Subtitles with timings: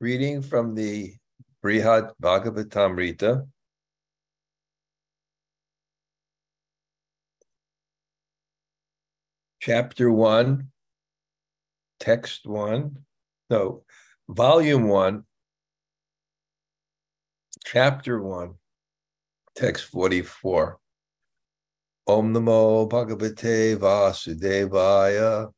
[0.00, 1.12] Reading from the
[1.62, 3.46] Brihad Bhagavatamrita.
[9.60, 10.68] Chapter 1,
[11.98, 12.96] Text 1,
[13.50, 13.82] no,
[14.26, 15.22] Volume 1,
[17.66, 18.54] Chapter 1,
[19.54, 20.78] Text 44.
[22.06, 25.52] Om Namo Bhagavate Vasudevaya.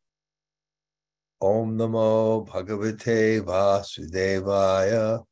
[1.42, 5.24] Om Namo Bhagavate Vasudevaya.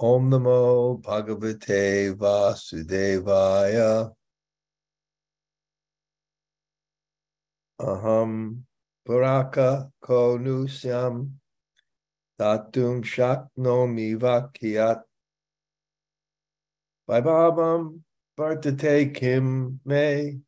[0.00, 4.10] Om Namo Bhagavate Vasudevaya.
[7.78, 8.62] Aham
[9.06, 11.32] Puraka Konusyam
[12.38, 15.02] Tatum Shaknomi Vakyat
[17.06, 18.00] Vaibhavam
[18.38, 20.38] Vartate Kim Me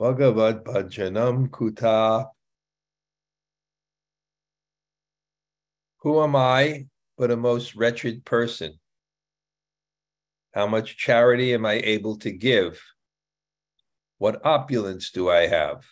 [0.00, 2.30] Bhagavad Bhajanam Kuta
[6.02, 8.80] Who am I but a most wretched person?
[10.52, 12.82] How much charity am I able to give?
[14.18, 15.84] What opulence do I have?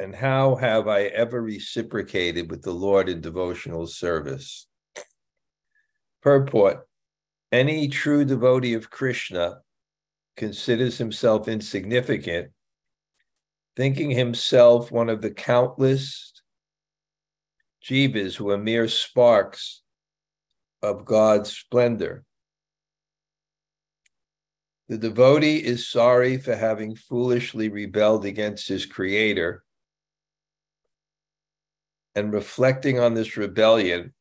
[0.00, 4.66] And how have I ever reciprocated with the Lord in devotional service?
[6.20, 6.86] Purport
[7.52, 9.60] Any true devotee of Krishna
[10.36, 12.50] considers himself insignificant,
[13.76, 16.32] thinking himself one of the countless
[17.84, 19.82] jivas who are mere sparks
[20.82, 22.24] of God's splendor.
[24.88, 29.64] The devotee is sorry for having foolishly rebelled against his creator.
[32.14, 34.14] And reflecting on this rebellion,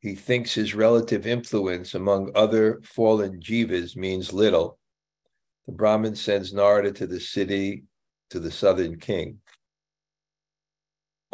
[0.00, 4.78] he thinks his relative influence among other fallen jivas means little.
[5.66, 7.84] The Brahmin sends Narada to the city
[8.30, 9.38] to the southern king.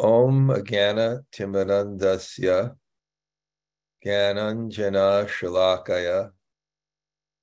[0.01, 2.73] Om Agana Timarandasya
[4.05, 6.31] Gananjana Shalakaya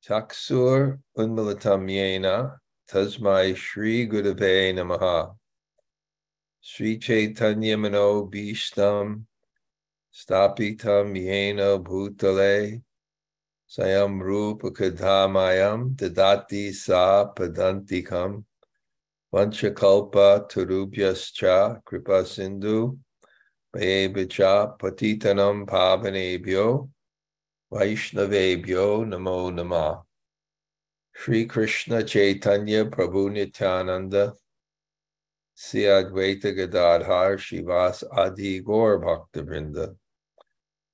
[0.03, 2.57] Taksur Unmalatam Yena
[2.91, 5.37] Tasmai Shri Gurave Namaha.
[6.63, 9.27] Sri Chaitanya Mano Bhishtam
[10.15, 12.81] Stapitam Yena Bhutale
[13.69, 18.45] Sayam Rupa Kadhamayam Dadati Sa Padantikam
[19.37, 22.99] Vanchakalpa Turubhyascha Kripa Sindhu
[23.77, 26.89] Vayebicha Patitanam Pavanebhyo
[27.71, 30.03] Vaishnavebhyo Namo Nama
[31.15, 34.33] Sri Krishna Chaitanya Prabhu Nityananda
[35.55, 39.95] Sri Advaita Gadadhar Shivas Adi Gaur Bhakta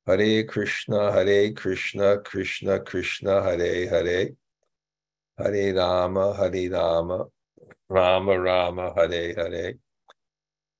[0.05, 4.31] Hare Krishna Hare Krishna Krishna Krishna Hare Hare
[5.39, 7.27] Hare Rama Hare Rama
[7.89, 9.75] Rama Rama Hare Hare.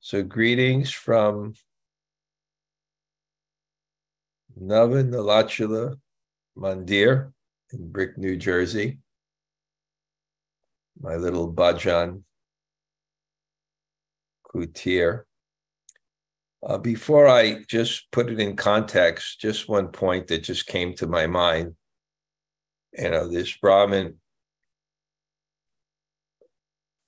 [0.00, 1.54] So greetings from
[4.60, 5.97] Navanalachula
[6.56, 7.32] Mandir
[7.72, 8.98] in Brick, New Jersey.
[11.00, 12.22] My little Bhajan
[14.47, 15.22] Kutir.
[16.64, 21.06] Uh, before I just put it in context, just one point that just came to
[21.06, 21.75] my mind.
[22.97, 24.19] You know, this Brahmin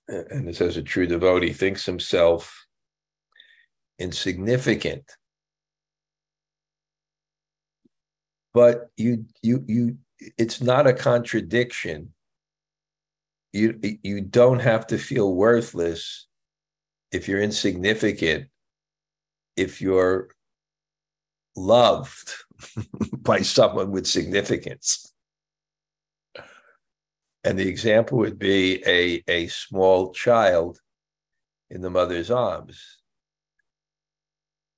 [0.09, 2.67] and it says a true devotee thinks himself
[3.99, 5.05] insignificant.
[8.53, 9.99] But you you you
[10.39, 12.13] it's not a contradiction.
[13.53, 16.27] You you don't have to feel worthless
[17.13, 18.49] if you're insignificant
[19.57, 20.29] if you're
[21.57, 22.33] loved
[23.13, 25.14] by someone with significance
[27.45, 30.81] and the example would be a, a small child
[31.71, 32.83] in the mother's arms.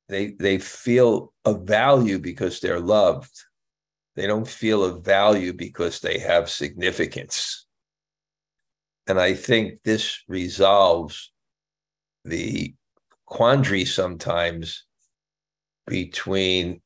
[0.09, 3.33] They, they feel a value because they're loved.
[4.17, 7.67] They don't feel a value because they have significance.
[9.07, 11.33] And I think this resolves
[12.25, 12.75] the
[13.27, 14.85] quandary sometimes
[15.87, 16.81] between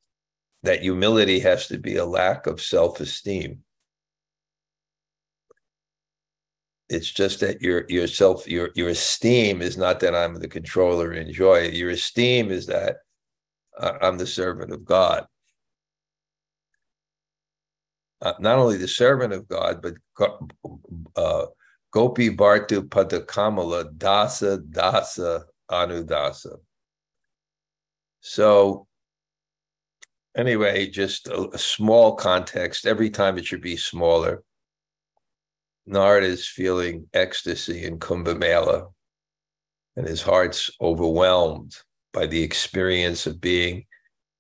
[0.63, 3.65] that humility has to be a lack of self esteem
[6.91, 11.13] it's just that your your self your your esteem is not that I'm the controller
[11.13, 11.69] and enjoy.
[11.69, 12.97] Your esteem is that
[13.79, 15.25] uh, I'm the servant of God.
[18.21, 19.95] Uh, not only the servant of God, but
[21.17, 21.47] uh,
[21.93, 26.57] Gopi Bhartu Padakamala Dasa Dasa Anudasa.
[28.21, 28.89] So,
[30.37, 32.85] anyway, just a, a small context.
[32.85, 34.43] Every time it should be smaller
[35.91, 38.87] Narada is feeling ecstasy in Kumbh Mela,
[39.97, 41.77] and his heart's overwhelmed
[42.13, 43.87] by the experience of being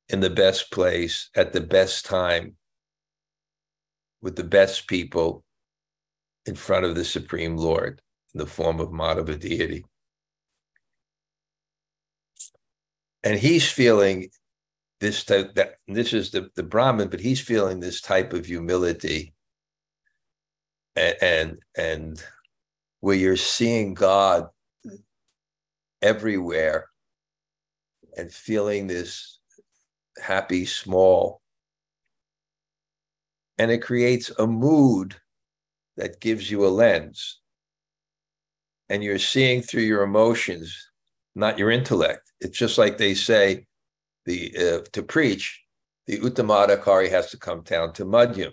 [0.08, 2.55] in the best place at the best time
[4.23, 5.43] with the best people
[6.47, 8.00] in front of the Supreme Lord
[8.32, 9.85] in the form of Madhava deity.
[13.25, 14.31] And he's feeling
[15.00, 19.35] this type that this is the, the Brahmin, but he's feeling this type of humility
[20.96, 22.22] and, and
[23.00, 24.48] where you're seeing God
[26.02, 26.88] everywhere
[28.16, 29.38] and feeling this
[30.22, 31.40] happy small.
[33.58, 35.16] And it creates a mood
[35.96, 37.40] that gives you a lens.
[38.88, 40.90] And you're seeing through your emotions
[41.34, 42.32] not your intellect.
[42.40, 43.66] It's just like they say
[44.26, 45.62] the uh, to preach
[46.06, 48.52] the uttamadhikari has to come down to madhyam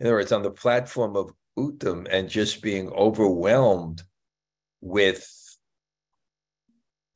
[0.00, 4.02] in other words on the platform of uttam and just being overwhelmed
[4.80, 5.28] with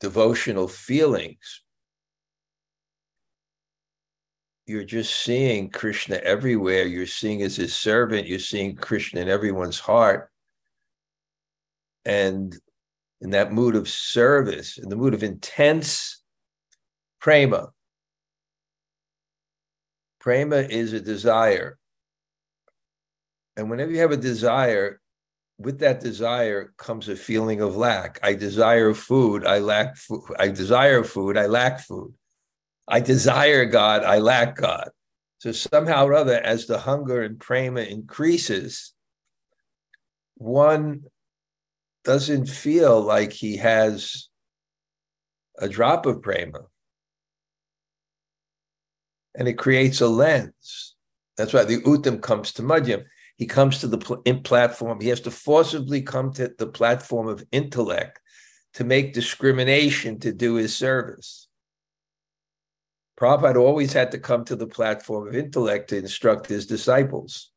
[0.00, 1.64] devotional feelings
[4.66, 6.86] you're just seeing Krishna everywhere.
[6.86, 10.31] You're seeing as his servant, you're seeing Krishna in everyone's heart.
[12.04, 12.56] And
[13.20, 16.22] in that mood of service, in the mood of intense
[17.20, 17.70] prema,
[20.20, 21.78] prema is a desire.
[23.56, 25.01] And whenever you have a desire,
[25.59, 28.19] with that desire comes a feeling of lack.
[28.23, 30.25] I desire food, I lack food.
[30.39, 32.15] I desire food, I lack food.
[32.89, 34.91] I desire God, I lack God.
[35.39, 38.93] So somehow or other, as the hunger and prema increases,
[40.37, 41.05] one
[42.05, 44.29] doesn't feel like he has
[45.59, 46.61] a drop of prema.
[49.35, 50.95] And it creates a lens.
[51.37, 53.05] That's why the Uttam comes to Madhyam.
[53.36, 55.00] He comes to the pl- platform.
[55.00, 58.20] He has to forcibly come to the platform of intellect
[58.75, 61.48] to make discrimination to do his service.
[63.19, 67.50] Prabhupada always had to come to the platform of intellect to instruct his disciples.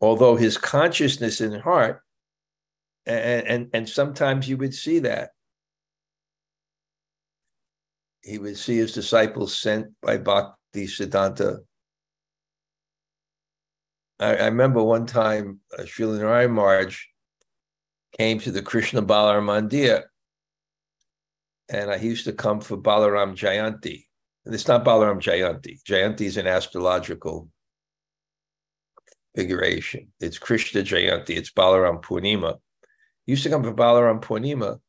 [0.00, 2.02] Although his consciousness and heart,
[3.06, 5.30] and, and, and sometimes you would see that.
[8.22, 11.60] He would see his disciples sent by Bhakti Siddhanta.
[14.20, 16.98] I, I remember one time uh, Srila Narayan Maharaj
[18.16, 20.04] came to the Krishna Balaram Mandir
[21.68, 24.04] and I used to come for Balaram Jayanti.
[24.44, 25.82] And it's not Balaram Jayanti.
[25.82, 27.48] Jayanti is an astrological
[29.36, 30.08] figuration.
[30.20, 31.30] It's Krishna Jayanti.
[31.30, 32.56] It's Balaram Purnima.
[33.26, 34.80] He used to come for Balaram Purnima,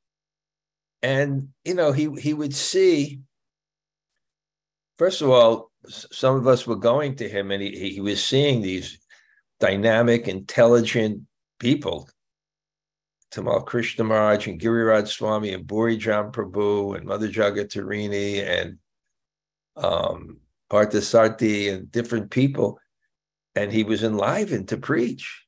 [1.01, 3.19] and you know he he would see.
[4.97, 8.61] First of all, some of us were going to him, and he he was seeing
[8.61, 8.97] these
[9.59, 11.23] dynamic, intelligent
[11.59, 12.09] people
[13.31, 18.77] Tamal Krishna Maharaj and Giriraj Swami and Bhurijan Prabhu and Mother Jagatarini and
[19.75, 20.37] um,
[20.71, 22.79] Parthasarthi and different people.
[23.55, 25.45] And he was enlivened to preach.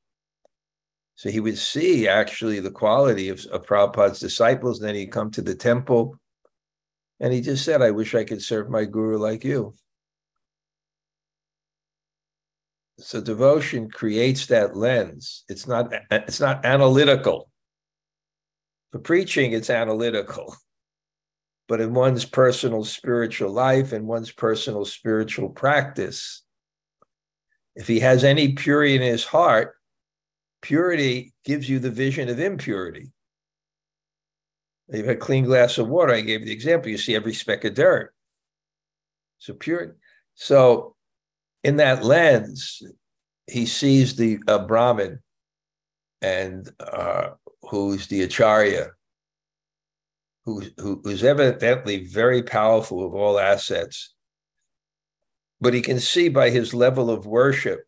[1.16, 4.80] So he would see actually the quality of, of Prabhupada's disciples.
[4.80, 6.18] And then he'd come to the temple
[7.20, 9.74] and he just said, I wish I could serve my guru like you.
[13.02, 15.44] So devotion creates that lens.
[15.50, 17.50] It's not it's not analytical.
[18.92, 20.56] For preaching, it's analytical.
[21.68, 26.44] But in one's personal spiritual life and one's personal spiritual practice,
[27.76, 29.76] if he has any purity in his heart,
[30.62, 33.12] purity gives you the vision of impurity.
[34.90, 36.14] You've a clean glass of water.
[36.14, 36.92] I gave the example.
[36.92, 38.14] You see every speck of dirt.
[39.40, 39.96] So pure.
[40.36, 40.96] So
[41.64, 42.84] in that lens,
[43.52, 45.20] he sees the uh, Brahmin
[46.22, 47.32] and uh,
[47.64, 48.92] who's the Acharya,
[50.46, 54.14] who, who, who's evidently very powerful of all assets.
[55.60, 57.82] But he can see by his level of worship,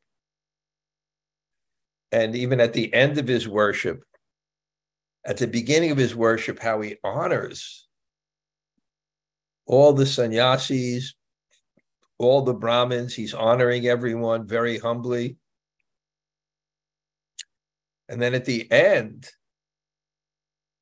[2.12, 4.03] and even at the end of his worship,
[5.25, 7.88] at the beginning of his worship, how he honors
[9.65, 11.15] all the sannyasis,
[12.20, 13.15] all the Brahmins.
[13.15, 15.38] He's honoring everyone very humbly.
[18.10, 19.30] And then at the end,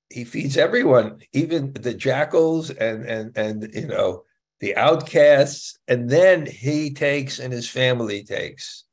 [0.09, 4.23] he feeds everyone, even the jackals and and and you know
[4.59, 8.83] the outcasts, and then he takes and his family takes.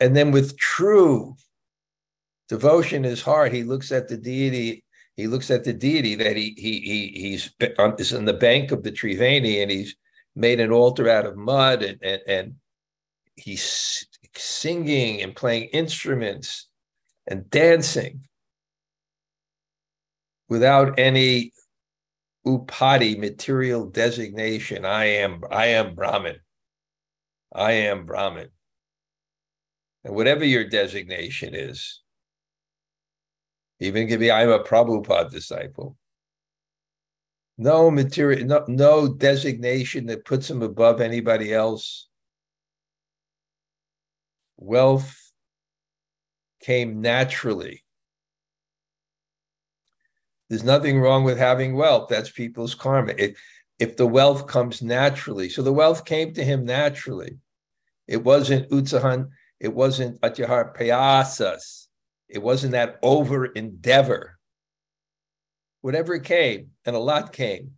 [0.00, 1.36] And then with true
[2.48, 4.84] devotion in his heart, he looks at the deity.
[5.16, 8.72] He looks at the deity that he he he he's on, is in the bank
[8.72, 9.94] of the Triveni, and he's
[10.34, 12.54] made an altar out of mud, and and, and
[13.36, 16.68] he's singing and playing instruments
[17.32, 18.20] and dancing
[20.50, 21.50] without any
[22.46, 24.84] upadi material designation.
[24.84, 26.36] I am I am Brahmin.
[27.50, 28.48] I am Brahmin.
[30.04, 32.02] And whatever your designation is,
[33.80, 35.96] even give me I'm a Prabhupada disciple.
[37.56, 42.08] No material, no, no designation that puts him above anybody else.
[44.58, 45.21] Wealth
[46.62, 47.84] came naturally.
[50.48, 52.08] There's nothing wrong with having wealth.
[52.08, 53.14] That's people's karma.
[53.16, 53.36] It,
[53.78, 57.38] if the wealth comes naturally, so the wealth came to him naturally.
[58.06, 61.86] It wasn't utsahan, it wasn't atyahar payasas,
[62.28, 64.38] it wasn't that over endeavor.
[65.80, 67.72] Whatever came, and a lot came.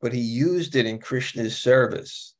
[0.00, 2.34] But he used it in Krishna's service.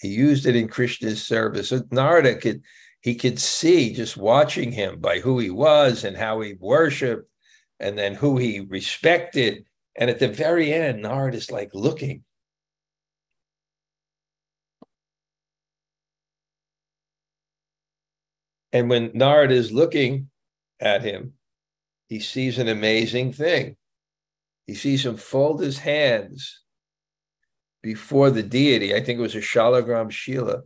[0.00, 1.68] He used it in Krishna's service.
[1.70, 2.62] So Narada could
[3.00, 7.30] he could see just watching him by who he was and how he worshiped
[7.78, 9.64] and then who he respected.
[9.96, 12.24] And at the very end, Narada is like looking.
[18.72, 20.30] And when Narada is looking
[20.80, 21.34] at him,
[22.08, 23.76] he sees an amazing thing.
[24.66, 26.62] He sees him fold his hands
[27.94, 28.94] before the deity.
[28.94, 30.58] I think it was a Shalagram Shila.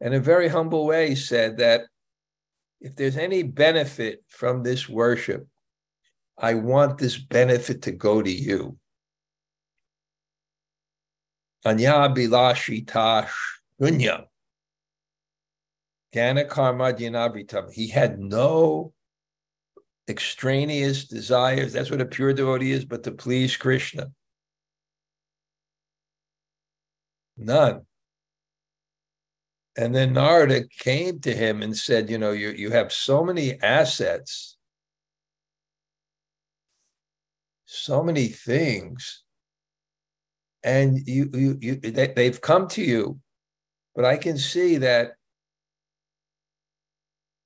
[0.00, 1.82] And in a very humble way, said that
[2.80, 5.46] if there's any benefit from this worship,
[6.36, 8.76] I want this benefit to go to you.
[11.64, 13.32] Anya bilashi tash
[13.80, 14.24] dunya.
[16.12, 16.92] Gana karma.
[17.72, 18.92] He had no
[20.08, 21.72] extraneous desires.
[21.72, 24.10] That's what a pure devotee is, but to please Krishna.
[27.36, 27.86] None.
[29.76, 33.60] And then Narada came to him and said, You know, you, you have so many
[33.60, 34.56] assets,
[37.66, 39.22] so many things,
[40.62, 43.18] and you, you, you they, they've come to you,
[43.96, 45.14] but I can see that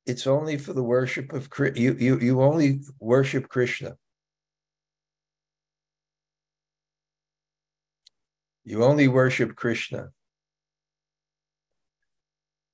[0.06, 3.96] it's only for the worship of you you you only worship Krishna.
[8.68, 10.10] You only worship Krishna.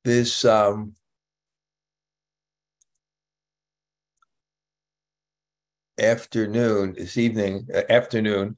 [0.02, 0.96] This um,
[5.96, 8.56] afternoon, this evening, uh, afternoon,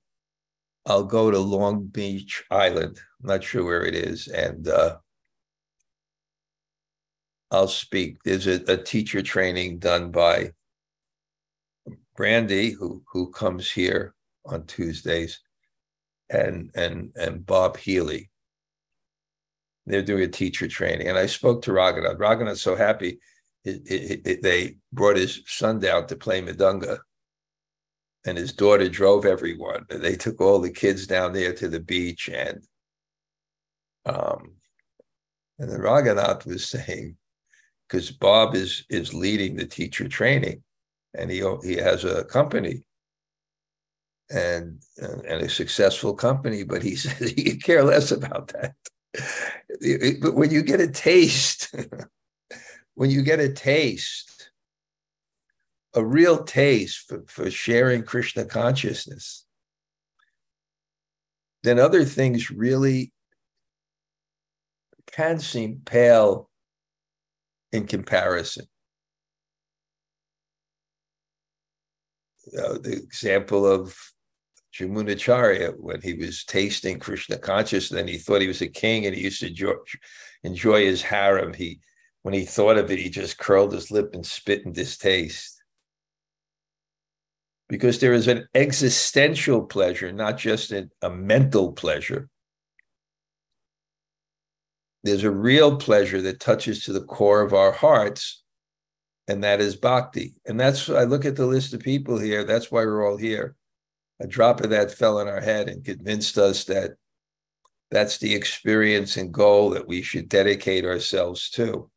[0.86, 2.98] I'll go to Long Beach Island.
[3.20, 4.96] I'm not sure where it is, and uh,
[7.50, 8.16] I'll speak.
[8.24, 10.52] There's a, a teacher training done by
[12.16, 14.14] Brandy, who who comes here
[14.46, 15.38] on Tuesdays,
[16.30, 18.30] and and and Bob Healy.
[19.86, 22.18] They're doing a teacher training, and I spoke to Raghunath.
[22.18, 23.20] Raghunath's so happy.
[23.64, 26.98] It, it, it, they brought his son down to play Mridanga,
[28.26, 29.86] and his daughter drove everyone.
[29.88, 32.64] They took all the kids down there to the beach, and
[34.04, 34.54] um,
[35.58, 37.16] and then Raghunath was saying,
[37.88, 40.62] because Bob is is leading the teacher training,
[41.14, 42.85] and he he has a company,
[44.30, 46.64] and and a successful company.
[46.64, 48.74] But he says he could care less about that.
[50.20, 51.74] But when you get a taste,
[52.94, 54.50] when you get a taste,
[55.94, 59.46] a real taste for, for sharing Krishna consciousness,
[61.62, 63.12] then other things really
[65.06, 66.50] can seem pale
[67.72, 68.66] in comparison.
[72.56, 73.96] Uh, the example of
[74.78, 79.14] Jamunacharya, when he was tasting Krishna consciousness, and he thought he was a king and
[79.14, 79.74] he used to enjoy,
[80.42, 81.54] enjoy his harem.
[81.54, 81.80] He,
[82.22, 85.62] when he thought of it, he just curled his lip and spit in distaste.
[87.68, 92.28] Because there is an existential pleasure, not just a, a mental pleasure
[95.06, 98.42] there's a real pleasure that touches to the core of our hearts,
[99.28, 100.34] and that is bhakti.
[100.44, 103.16] And that's, why I look at the list of people here, that's why we're all
[103.16, 103.55] here.
[104.20, 106.92] A drop of that fell in our head and convinced us that
[107.90, 111.90] that's the experience and goal that we should dedicate ourselves to.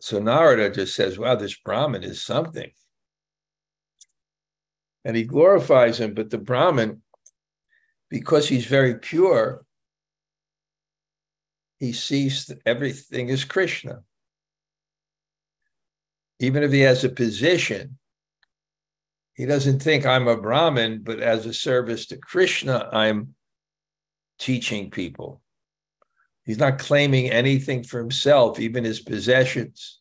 [0.00, 2.70] So Narada just says, wow, this Brahmin is something.
[5.04, 7.02] And he glorifies him, but the Brahmin
[8.10, 9.64] because he's very pure,
[11.78, 14.02] he sees that everything is Krishna.
[16.40, 17.98] Even if he has a position,
[19.34, 23.34] he doesn't think I'm a Brahmin, but as a service to Krishna, I'm
[24.38, 25.40] teaching people.
[26.44, 30.00] He's not claiming anything for himself, even his possessions.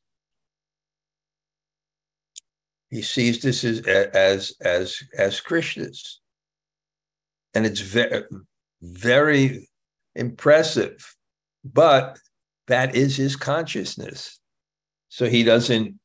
[2.89, 6.22] He sees this as as as as Krishna's,
[7.53, 8.24] and it's very
[8.82, 9.70] very
[10.15, 11.15] impressive.
[11.65, 12.17] But
[12.67, 14.39] that is his consciousness.
[15.10, 16.00] So he doesn't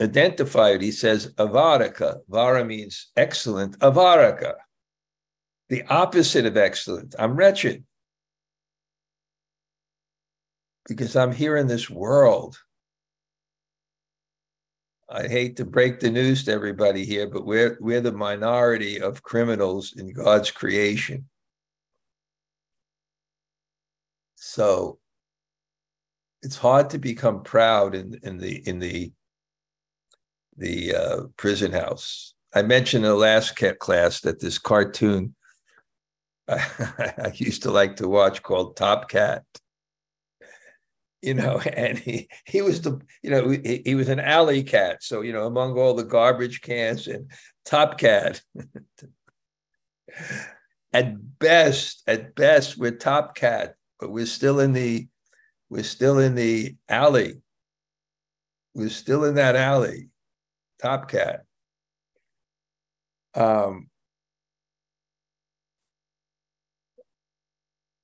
[0.00, 0.80] identify it.
[0.80, 2.20] He says avaraka.
[2.28, 3.78] Vara means excellent.
[3.80, 4.54] Avaraka.
[5.68, 7.14] The opposite of excellent.
[7.18, 7.84] I'm wretched.
[10.88, 12.58] Because I'm here in this world.
[15.10, 19.22] I hate to break the news to everybody here, but we're we're the minority of
[19.22, 21.28] criminals in God's creation.
[24.34, 24.98] So
[26.42, 29.12] it's hard to become proud in in the in the
[30.58, 32.34] the uh, prison house.
[32.54, 35.34] I mentioned in the last class that this cartoon
[36.48, 39.44] I used to like to watch called Top Cat.
[41.20, 45.02] You know, and he he was the you know he, he was an alley cat.
[45.02, 47.30] So you know, among all the garbage cans and
[47.64, 48.40] Top Cat.
[50.92, 55.06] at best, at best, we're Top Cat, but we're still in the
[55.68, 57.42] we're still in the alley.
[58.74, 60.08] We're still in that alley,
[60.80, 61.44] Top Cat.
[63.34, 63.88] Um,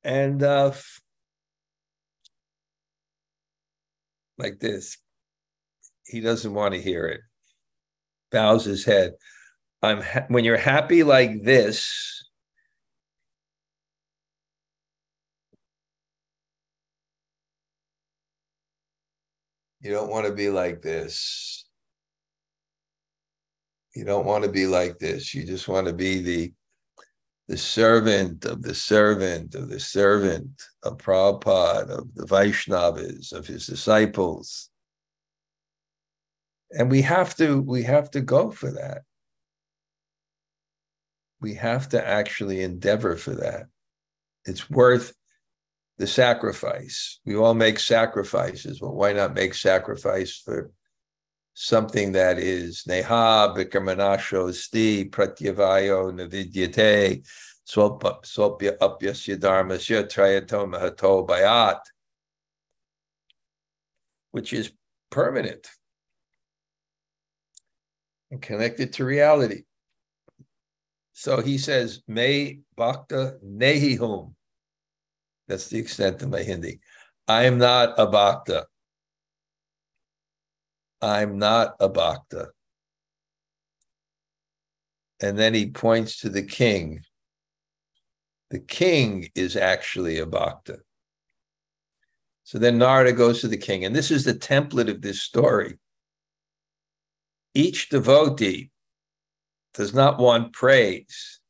[0.02, 0.72] and uh,
[4.38, 4.98] like this,
[6.06, 7.20] he doesn't want to hear it.
[8.30, 9.12] Bows his head.
[9.82, 12.14] I'm ha- when you're happy like this,
[19.84, 21.63] You don't want to be like this.
[23.94, 25.34] You don't want to be like this.
[25.34, 26.52] You just want to be the
[27.46, 33.66] the servant of the servant of the servant of Prabhupada, of the Vaishnavas, of his
[33.66, 34.70] disciples.
[36.70, 39.02] And we have to we have to go for that.
[41.40, 43.66] We have to actually endeavor for that.
[44.46, 45.12] It's worth
[45.98, 47.20] the sacrifice.
[47.24, 48.80] We all make sacrifices.
[48.80, 50.72] but why not make sacrifice for
[51.54, 57.24] something that is neha bikamanasho sti pratyavayo navidyate
[57.64, 61.80] swapya upyasya dharmasya trayato mahato bayat,
[64.32, 64.72] which is
[65.10, 65.68] permanent
[68.30, 69.62] and connected to reality.
[71.12, 74.34] So he says, May bhakta nehihum.
[75.46, 76.80] That's the extent of my Hindi.
[77.28, 78.66] I'm not a bhakta.
[81.04, 82.48] I'm not a bhakta.
[85.20, 87.02] And then he points to the king.
[88.48, 90.78] The king is actually a bhakta.
[92.44, 95.76] So then Narada goes to the king, and this is the template of this story.
[97.52, 98.70] Each devotee
[99.74, 101.40] does not want praise.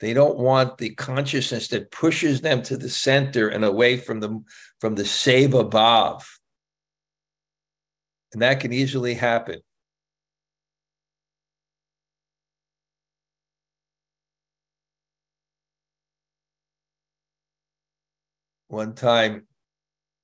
[0.00, 4.42] They don't want the consciousness that pushes them to the center and away from the
[4.78, 6.38] from the save above.
[8.34, 9.60] And that can easily happen.
[18.66, 19.46] One time,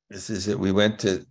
[0.09, 1.25] this is it, we went to,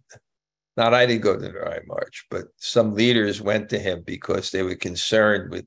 [0.77, 4.49] not I didn't go to the Narayan March, but some leaders went to him because
[4.49, 5.65] they were concerned with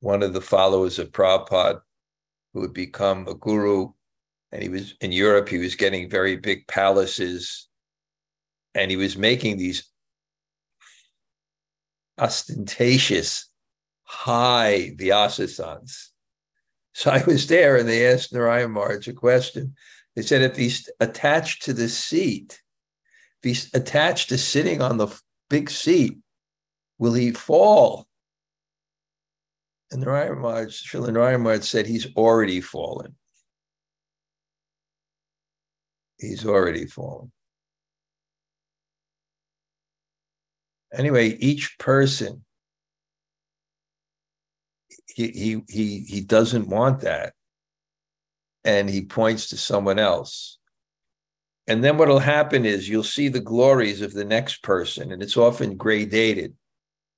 [0.00, 1.82] one of the followers of Prabhupada
[2.54, 3.92] who had become a guru.
[4.52, 7.68] And he was in Europe, he was getting very big palaces.
[8.74, 9.89] And he was making these
[12.20, 13.48] ostentatious
[14.04, 16.08] high vyasasans.
[16.92, 19.74] So I was there and they asked Narayan Maharaj a question.
[20.16, 22.60] They said, if he's attached to the seat,
[23.42, 25.08] if he's attached to sitting on the
[25.48, 26.18] big seat,
[26.98, 28.06] will he fall?
[29.90, 33.16] And Narayan Maharaj, Srila Narayan Maharaj said he's already fallen.
[36.18, 37.32] He's already fallen.
[40.92, 42.44] Anyway, each person,
[45.06, 47.34] he he he he doesn't want that.
[48.64, 50.58] And he points to someone else.
[51.66, 55.36] And then what'll happen is you'll see the glories of the next person, and it's
[55.36, 56.54] often gradated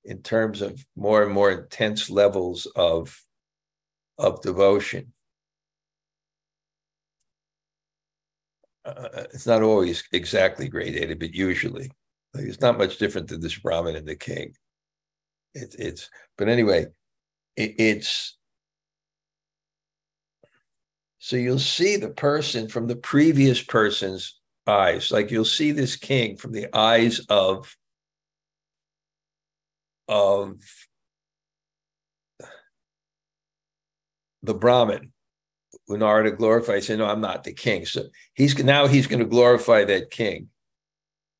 [0.05, 3.19] in terms of more and more intense levels of
[4.17, 5.13] of devotion.
[8.85, 11.89] Uh, it's not always exactly gradated, but usually,
[12.33, 14.53] like, it's not much different than this Brahmin and the king.
[15.53, 16.87] It, it's, but anyway,
[17.55, 18.37] it, it's
[21.19, 25.09] so you'll see the person from the previous person's eyes.
[25.09, 27.73] Like you'll see this king from the eyes of
[30.09, 30.59] of
[34.41, 35.13] the Brahmin,
[35.87, 36.87] who Narada glorifies.
[36.87, 37.85] Say, no, I'm not the king.
[37.85, 40.49] So he's now he's going to glorify that king.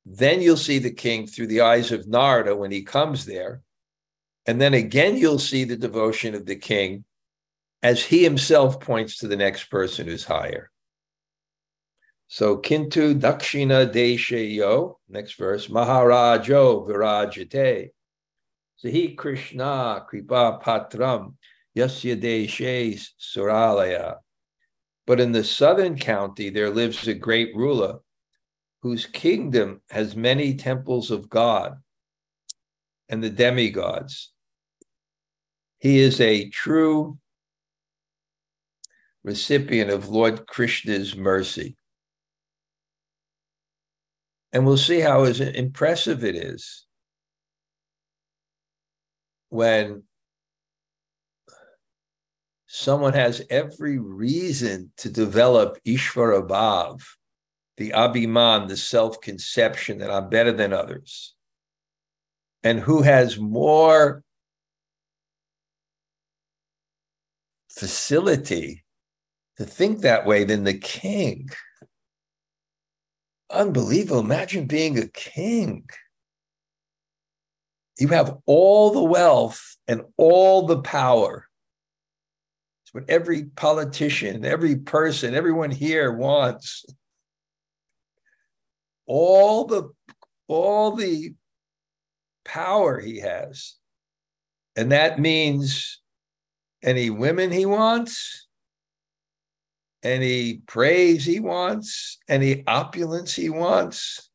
[0.06, 3.62] Then you'll see the king through the eyes of Narada when he comes there.
[4.46, 7.04] And then again, you'll see the devotion of the king
[7.82, 10.70] as he himself points to the next person who's higher.
[12.28, 17.90] So Kintu Dakshina Deshayo, next verse, Maharajo Virajate.
[18.76, 21.34] So he Krishna Kripa Patram
[21.76, 24.16] Yasya Deshe Suralaya.
[25.06, 28.00] But in the southern county, there lives a great ruler
[28.84, 31.78] whose kingdom has many temples of God
[33.08, 34.30] and the demigods.
[35.78, 37.16] He is a true
[39.22, 41.78] recipient of Lord Krishna's mercy.
[44.52, 46.84] And we'll see how impressive it is
[49.48, 50.02] when
[52.66, 57.00] someone has every reason to develop Ishvara Bhav,
[57.76, 61.34] the Abhiman, the self conception that I'm better than others,
[62.62, 64.22] and who has more
[67.70, 68.84] facility
[69.56, 71.48] to think that way than the king
[73.54, 74.20] unbelievable.
[74.20, 75.88] Imagine being a king.
[77.98, 81.48] You have all the wealth and all the power.
[82.84, 86.84] It's what every politician, every person, everyone here wants.
[89.06, 89.90] All the
[90.48, 91.34] all the
[92.44, 93.74] power he has.
[94.76, 96.00] And that means
[96.82, 98.46] any women he wants,
[100.02, 104.28] any praise he wants, any opulence he wants.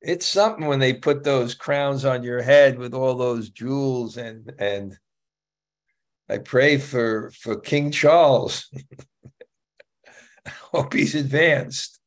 [0.00, 4.52] It's something when they put those crowns on your head with all those jewels and
[4.58, 4.98] and
[6.28, 8.70] I pray for for King Charles.
[10.74, 12.00] Hope he's advanced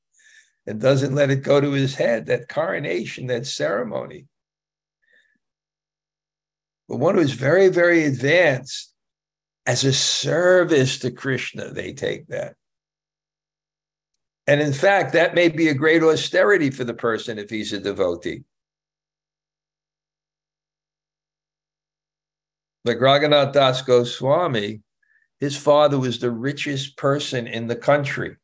[0.66, 2.26] and doesn't let it go to his head.
[2.26, 4.26] That coronation, that ceremony.
[6.90, 8.94] But one who's very, very advanced
[9.66, 12.56] as a service to Krishna, they take that.
[14.48, 17.80] And in fact, that may be a great austerity for the person if he's a
[17.80, 18.44] devotee.
[22.84, 24.82] Like Raghunath Das Goswami,
[25.40, 28.36] his father was the richest person in the country.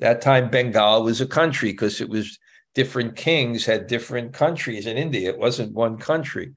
[0.00, 2.38] That time, Bengal was a country because it was
[2.74, 5.30] different kings had different countries in India.
[5.30, 6.54] It wasn't one country.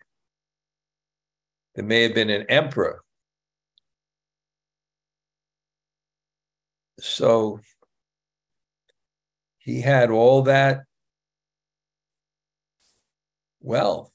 [1.75, 3.03] There may have been an emperor
[6.99, 7.59] So
[9.59, 10.83] he had all that
[13.59, 14.13] wealth.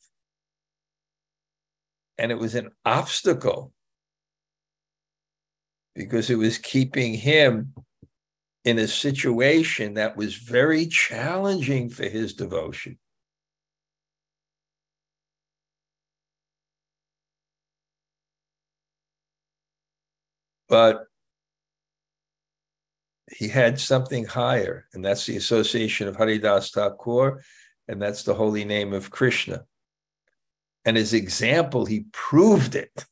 [2.19, 3.73] And it was an obstacle
[5.95, 7.75] because it was keeping him
[8.65, 12.99] in a situation that was very challenging for his devotion.
[20.69, 21.07] But
[23.31, 27.43] he had something higher, and that's the association of Haridas Thakur,
[27.89, 29.65] and that's the holy name of Krishna.
[30.85, 33.05] And his example, he proved it.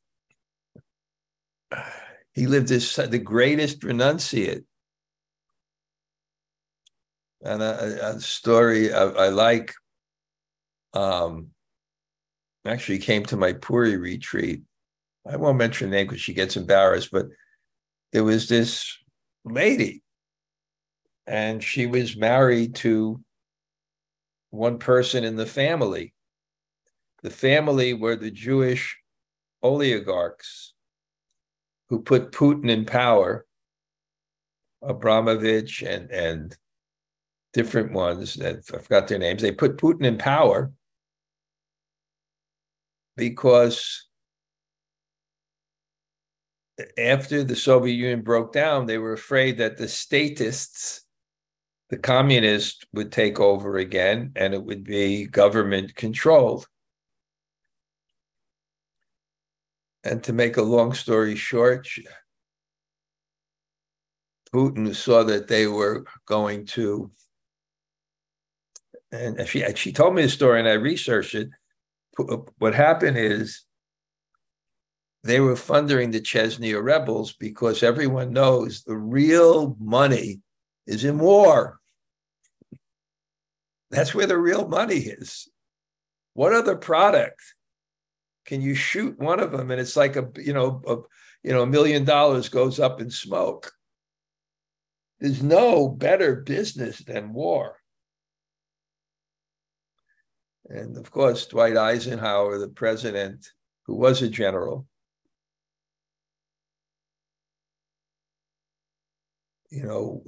[2.33, 4.65] He lived as the greatest renunciate.
[7.43, 9.73] And a, a story I, I like
[10.93, 11.49] um,
[12.67, 14.63] actually came to my Puri retreat.
[15.27, 17.27] I won't mention her name because she gets embarrassed, but
[18.13, 18.97] there was this
[19.45, 20.03] lady
[21.27, 23.23] and she was married to
[24.51, 26.13] one person in the family.
[27.23, 28.99] The family were the Jewish
[29.63, 30.75] oligarchs
[31.89, 33.47] who put Putin in power,
[34.83, 36.57] Abramovich and and
[37.53, 39.43] different ones that I forgot their names.
[39.43, 40.73] They put Putin in power
[43.17, 44.07] because
[46.97, 51.05] after the Soviet Union broke down, they were afraid that the statists
[51.91, 56.67] the communists would take over again and it would be government controlled.
[60.05, 61.89] And to make a long story short,
[64.55, 67.11] Putin saw that they were going to,
[69.13, 71.49] and she she told me the story, and I researched it.
[72.19, 73.65] Uh, what happened is
[75.25, 80.41] they were funding the Chechnya rebels because everyone knows the real money
[80.87, 81.79] is in war.
[83.91, 85.49] That's where the real money is.
[86.35, 87.41] What other product
[88.47, 90.97] can you shoot one of them and it's like a you know a,
[91.43, 93.73] you know a million dollars goes up in smoke?
[95.19, 97.80] There's no better business than war.
[100.71, 103.45] And of course, Dwight Eisenhower, the president,
[103.87, 104.87] who was a general,
[109.71, 110.23] you know,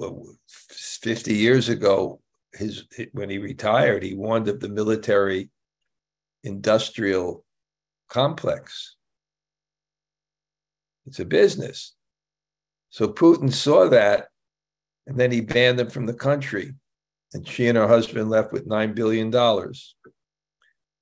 [0.49, 2.21] 50 years ago,
[2.53, 5.49] his when he retired, he warned of the military
[6.43, 7.45] industrial
[8.09, 8.97] complex.
[11.07, 11.95] It's a business.
[12.91, 14.29] So Putin saw that,
[15.07, 16.75] and then he banned them from the country.
[17.33, 19.31] And she and her husband left with $9 billion.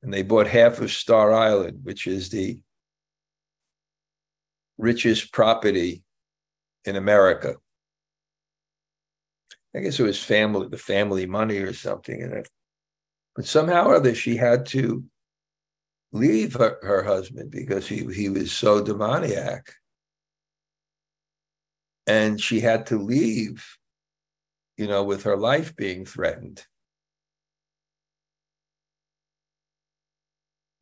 [0.03, 2.61] And they bought half of Star Island, which is the
[4.79, 6.03] richest property
[6.85, 7.57] in America.
[9.75, 12.49] I guess it was family, the family money or something in it.
[13.37, 15.05] But somehow or other, she had to
[16.13, 19.73] leave her, her husband because he, he was so demoniac.
[22.07, 23.65] And she had to leave,
[24.77, 26.65] you know, with her life being threatened.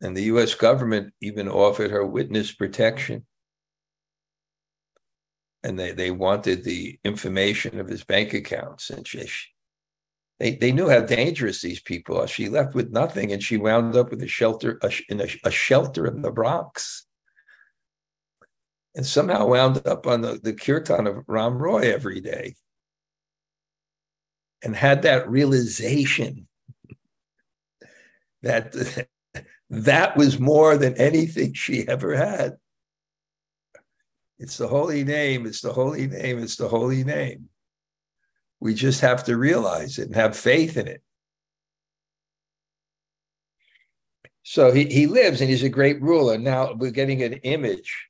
[0.01, 3.27] And the US government even offered her witness protection
[5.63, 8.91] and they, they wanted the information of his bank accounts.
[8.91, 9.29] And she,
[10.39, 12.29] they, they knew how dangerous these people are.
[12.29, 15.51] She left with nothing and she wound up with a shelter a, in a, a
[15.51, 17.07] shelter in the Bronx.
[18.95, 22.55] And somehow wound up on the, the kirtan of Ram Roy every day.
[24.63, 26.49] And had that realization
[28.43, 29.07] that
[29.71, 32.57] that was more than anything she ever had.
[34.39, 35.47] It's the holy name.
[35.47, 36.39] It's the holy name.
[36.39, 37.49] It's the holy name.
[38.61, 41.03] We just have to realize it and have faith in it.
[44.43, 46.39] So he, he lives and he's a great ruler.
[46.39, 48.09] Now we're getting an image.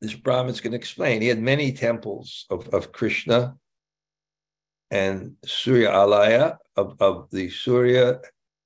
[0.00, 1.20] This Brahman's going to explain.
[1.20, 3.56] He had many temples of, of Krishna
[4.90, 8.20] and Surya Alaya, of, of the Surya,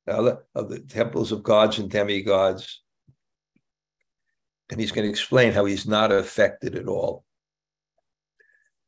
[0.06, 2.82] of the temples of gods and demigods
[4.72, 7.24] and he's going to explain how he's not affected at all.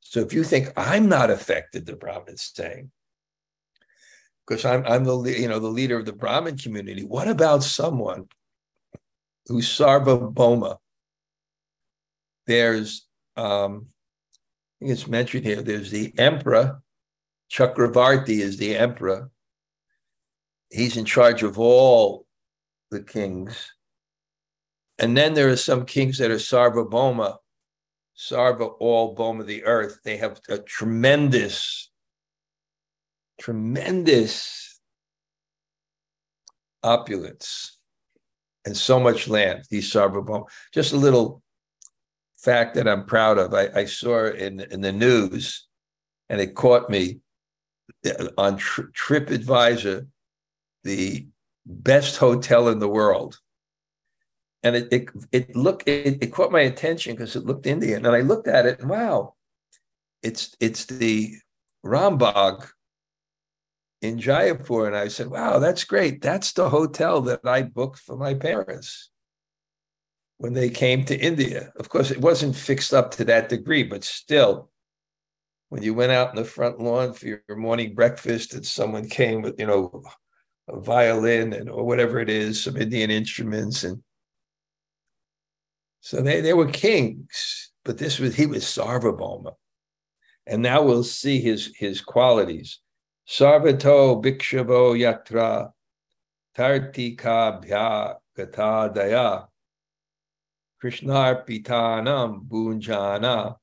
[0.01, 2.91] So if you think I'm not affected, the Brahmin is saying,
[4.47, 7.05] because I'm I'm the you know the leader of the Brahmin community.
[7.05, 8.29] What about someone
[9.47, 10.79] who's Sarvabhauma?
[12.47, 13.89] There's um,
[14.81, 15.63] I think it's mentioned here.
[15.63, 16.81] There's the emperor.
[17.51, 19.31] Chakravarti is the emperor.
[20.75, 22.27] He's in charge of all
[22.91, 23.73] the kings.
[24.99, 27.37] And then there are some kings that are Sarvabhauma,
[28.17, 30.01] Sarva, all Boma, of the earth.
[30.05, 31.91] They have a tremendous,
[33.41, 34.81] tremendous
[36.83, 37.79] opulence
[38.65, 40.47] and so much land, these Sarvabhauma.
[40.73, 41.41] Just a little
[42.37, 43.55] fact that I'm proud of.
[43.55, 45.69] I, I saw in, in the news
[46.29, 47.21] and it caught me
[48.37, 50.09] on Tri- TripAdvisor,
[50.85, 51.27] the
[51.67, 53.41] best hotel in the world
[54.65, 58.17] and it it, it looked it, it caught my attention because it looked Indian, and
[58.17, 59.35] I looked at it and wow,
[60.23, 61.35] it's it's the
[61.85, 62.67] Rambagh
[64.01, 66.21] in Jaipur, and I said, wow, that's great.
[66.21, 69.11] That's the hotel that I booked for my parents
[70.39, 71.73] when they came to India.
[71.77, 74.71] Of course, it wasn't fixed up to that degree, but still,
[75.69, 79.43] when you went out in the front lawn for your morning breakfast and someone came
[79.43, 80.03] with, you know,
[80.69, 84.03] a violin and or whatever it is, some Indian instruments, and
[86.05, 89.55] so they, they were kings, but this was he was Sarvabhauma.
[90.47, 92.81] And now we'll see his, his qualities.
[93.27, 95.71] Sarvato Bhikshavo Yatra
[96.55, 99.47] Tartika Bhya Gata Daya
[100.83, 103.57] Krishnarpitanam Bunjana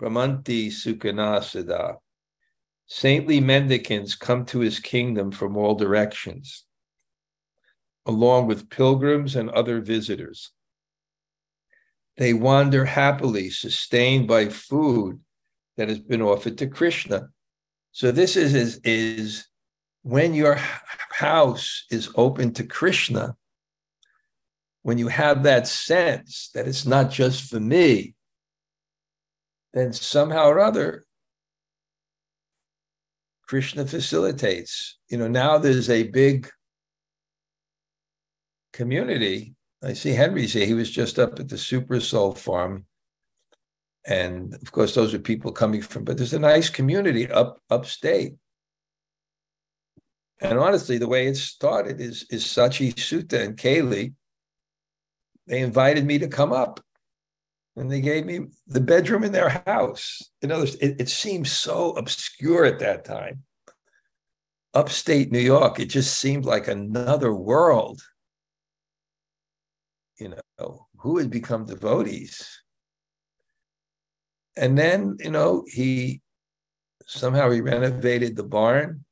[0.00, 1.98] Brahmanti Sukhanasada.
[2.92, 6.64] Saintly mendicants come to his kingdom from all directions,
[8.04, 10.50] along with pilgrims and other visitors.
[12.16, 15.20] They wander happily, sustained by food
[15.76, 17.28] that has been offered to Krishna.
[17.92, 19.46] So this is, is, is
[20.02, 20.58] when your
[21.12, 23.36] house is open to Krishna,
[24.82, 28.16] when you have that sense that it's not just for me,
[29.72, 31.04] then somehow or other,
[33.50, 34.96] Krishna facilitates.
[35.08, 36.48] You know, now there's a big
[38.72, 42.84] community I see Henry say he was just up at the Super Soul farm.
[44.06, 48.34] And of course, those are people coming from, but there's a nice community up upstate.
[50.40, 54.14] And honestly, the way it started is is Sachi Sutta and Kaylee.
[55.48, 56.80] They invited me to come up
[57.76, 60.22] and they gave me the bedroom in their house.
[60.42, 63.44] In other it, it seemed so obscure at that time.
[64.74, 68.00] Upstate New York, it just seemed like another world.
[70.18, 72.46] You know, who had become devotees?
[74.56, 76.20] And then, you know, he
[77.06, 79.04] somehow he renovated the barn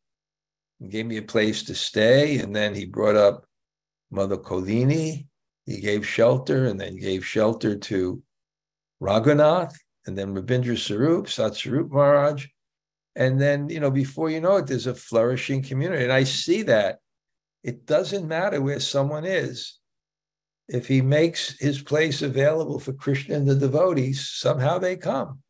[0.81, 2.39] and gave me a place to stay.
[2.39, 3.47] And then he brought up
[4.11, 5.27] Mother Kolini.
[5.67, 8.23] He gave shelter and then gave shelter to
[9.03, 9.75] Raghunath,
[10.07, 12.47] and then Rabindra Sarup, Satsarup Maharaj.
[13.17, 16.05] And then, you know, before you know it, there's a flourishing community.
[16.05, 17.01] And I see that
[17.65, 19.79] it doesn't matter where someone is.
[20.69, 25.43] If he makes his place available for Krishna and the devotees, somehow they come.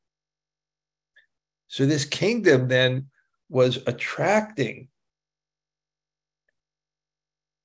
[1.67, 3.09] So this kingdom then
[3.49, 4.89] was attracting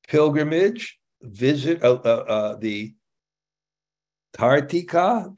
[0.07, 2.93] pilgrimage, visit uh, uh, uh, the
[4.35, 5.35] Tartika,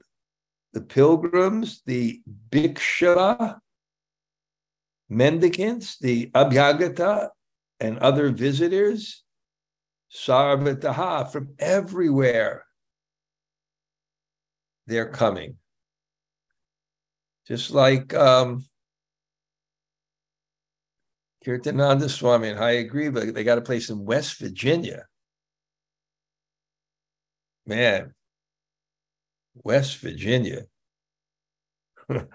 [0.75, 3.57] the pilgrims, the bhiksha,
[5.07, 7.29] mendicants, the abhyagata,
[7.79, 9.23] and other visitors,
[10.13, 12.65] sarvataha, from everywhere,
[14.85, 15.55] they're coming.
[17.47, 18.65] Just like um,
[21.45, 25.05] Kirtananda Swami and Hayagriva, they got a place in West Virginia.
[27.65, 28.14] Man,
[29.63, 30.63] West Virginia.
[32.09, 32.25] I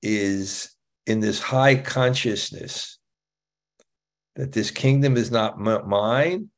[0.03, 0.75] is
[1.07, 2.99] in this high consciousness
[4.37, 6.51] that this kingdom is not mine,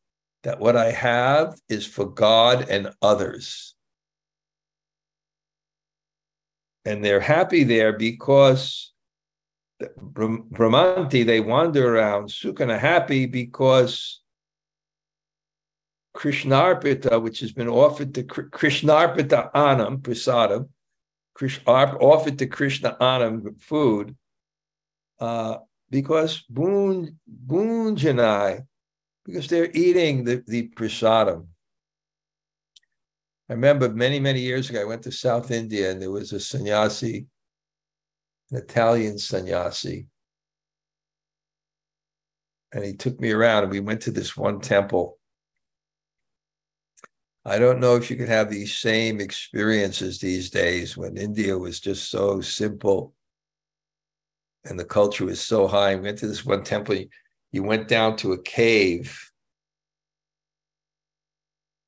[0.42, 3.74] that what I have is for God and others.
[6.84, 8.92] And they're happy there because
[9.82, 14.20] Brahmanti, they wander around, Sukhana happy because
[16.14, 20.68] Krishnarpita, which has been offered to Krishnarpita Anam, prasadam,
[21.66, 24.14] offered to Krishna Anam food,
[25.18, 25.56] uh,
[25.90, 28.66] because Boon Boonjanai,
[29.24, 31.46] because they're eating the, the prasadam.
[33.48, 36.40] I remember many, many years ago, I went to South India and there was a
[36.40, 37.26] sannyasi,
[38.50, 40.06] an Italian sannyasi.
[42.72, 45.18] And he took me around and we went to this one temple.
[47.44, 51.78] I don't know if you could have these same experiences these days when India was
[51.78, 53.13] just so simple
[54.64, 55.94] and the culture was so high.
[55.94, 56.96] We went to this one temple.
[57.52, 59.30] You went down to a cave,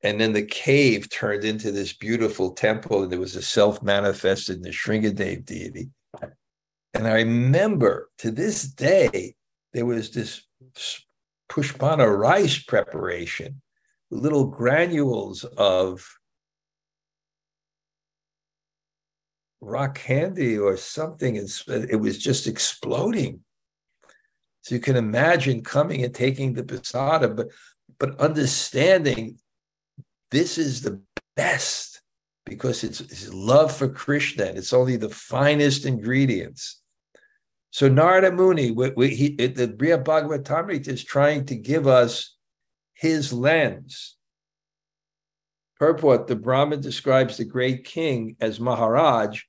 [0.03, 5.45] and then the cave turned into this beautiful temple, and there was a self-manifested Nrsingadev
[5.45, 5.89] deity.
[6.95, 9.35] And I remember to this day
[9.73, 10.43] there was this
[11.51, 13.61] pushpanna rice preparation,
[14.11, 16.07] little granules of
[19.61, 21.39] rock candy or something.
[21.39, 21.49] And
[21.91, 23.41] it was just exploding.
[24.63, 27.49] So you can imagine coming and taking the pasada, but
[27.99, 29.39] but understanding
[30.31, 31.01] this is the
[31.37, 32.03] best
[32.45, 34.45] because it's, it's love for Krishna.
[34.45, 36.81] It's only the finest ingredients.
[37.71, 42.37] So Narada Muni, we, we, he, the Brihad Bhagavatamrita is trying to give us
[42.95, 44.16] his lens.
[45.79, 49.43] Purport, the Brahman describes the great king as Maharaj,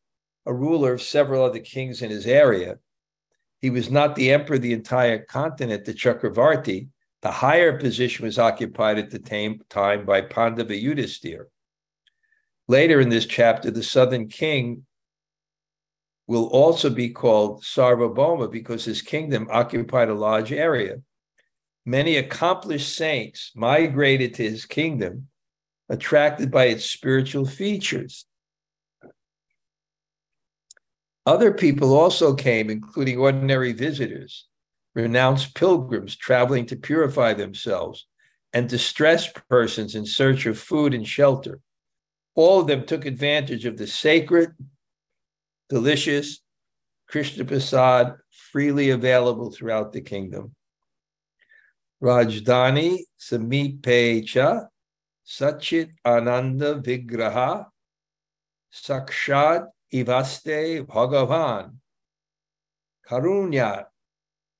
[0.46, 2.80] a ruler of several other kings in his area.
[3.60, 6.90] He was not the emperor of the entire continent, the Chakravarti.
[7.22, 11.46] The higher position was occupied at the time by Pandava Yudhisthira.
[12.68, 14.86] Later in this chapter, the southern king
[16.28, 20.98] will also be called Sarvabhauma because his kingdom occupied a large area.
[21.86, 25.30] Many accomplished saints migrated to his kingdom,
[25.90, 28.26] attracted by its spiritual features.
[31.26, 34.48] Other people also came, including ordinary visitors,
[34.96, 38.08] renounced pilgrims traveling to purify themselves,
[38.54, 41.60] and distressed persons in search of food and shelter.
[42.34, 44.52] All of them took advantage of the sacred,
[45.70, 46.40] delicious
[47.08, 48.16] Krishna Prasad
[48.52, 50.56] freely available throughout the kingdom.
[52.02, 54.68] Rajdhani Samipecha
[55.28, 57.66] Sachit Ananda Vigraha
[58.74, 61.76] Sakshat Ivaste Bhagavan
[63.06, 63.86] Karunya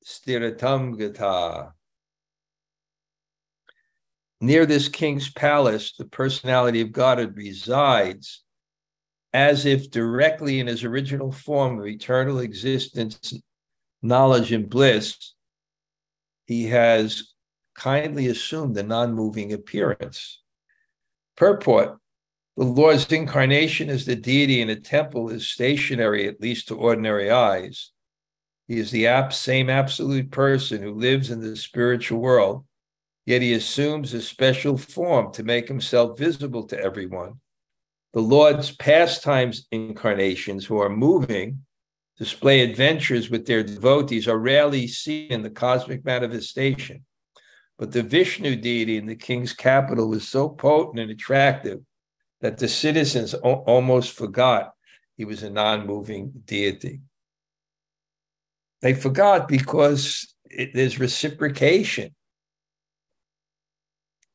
[0.06, 1.72] Stiratam.
[4.40, 8.44] Near this king's palace, the personality of God resides
[9.34, 13.34] as if directly in his original form of eternal existence,
[14.02, 15.34] knowledge, and bliss
[16.46, 17.34] he has
[17.76, 20.42] kindly assumed a non moving appearance.
[21.38, 22.00] Purport
[22.58, 27.30] The Lord's incarnation as the deity in a temple is stationary, at least to ordinary
[27.30, 27.92] eyes.
[28.68, 32.66] He is the same absolute person who lives in the spiritual world,
[33.26, 37.40] yet he assumes a special form to make himself visible to everyone.
[38.14, 41.64] The Lord's pastimes incarnations, who are moving,
[42.18, 47.06] display adventures with their devotees are rarely seen in the cosmic manifestation.
[47.78, 51.80] But the Vishnu deity in the king's capital was so potent and attractive
[52.42, 54.74] that the citizens o- almost forgot
[55.16, 57.02] he was a non moving deity.
[58.82, 62.16] They forgot because it, there's reciprocation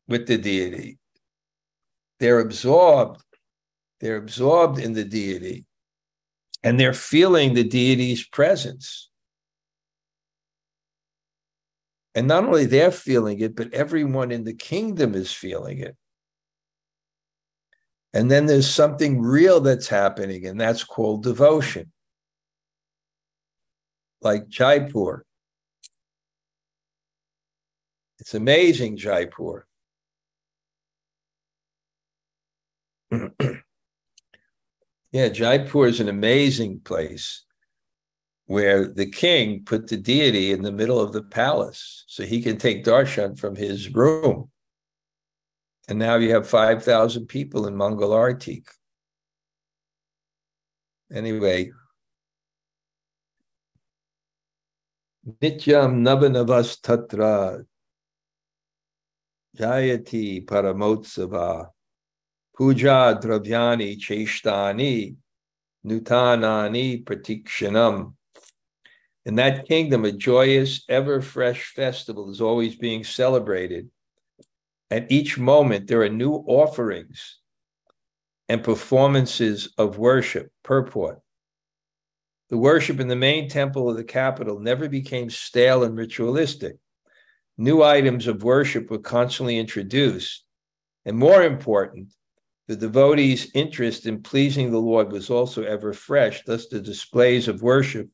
[0.09, 0.99] with the deity.
[2.19, 3.23] They're absorbed,
[4.01, 5.65] they're absorbed in the deity
[6.63, 9.11] and they're feeling the deity's presence.
[12.15, 15.97] And not only they're feeling it, but everyone in the kingdom is feeling it.
[18.13, 21.91] And then there's something real that's happening, and that's called devotion.
[24.21, 25.25] Like Jaipur.
[28.19, 29.67] It's amazing, Jaipur.
[35.13, 37.45] Yeah, Jaipur is an amazing place
[38.47, 42.57] where the king put the deity in the middle of the palace so he can
[42.57, 44.51] take darshan from his room.
[45.89, 48.67] And now you have 5,000 people in Mangal Artik.
[51.13, 51.71] Anyway,
[55.41, 57.65] Nityam Navanavas Tatra
[59.57, 61.69] Jayati Paramotsava
[62.57, 65.17] Puja dravyani cheshtani
[65.87, 68.15] nutanani pratikshanam.
[69.25, 73.89] In that kingdom, a joyous, ever fresh festival is always being celebrated.
[74.91, 77.39] At each moment, there are new offerings
[78.49, 80.51] and performances of worship.
[80.65, 81.21] Purport.
[82.51, 86.77] The worship in the main temple of the capital never became stale and ritualistic.
[87.57, 90.45] New items of worship were constantly introduced.
[91.05, 92.13] And more important,
[92.67, 97.63] the devotee's interest in pleasing the Lord was also ever fresh, thus, the displays of
[97.63, 98.09] worship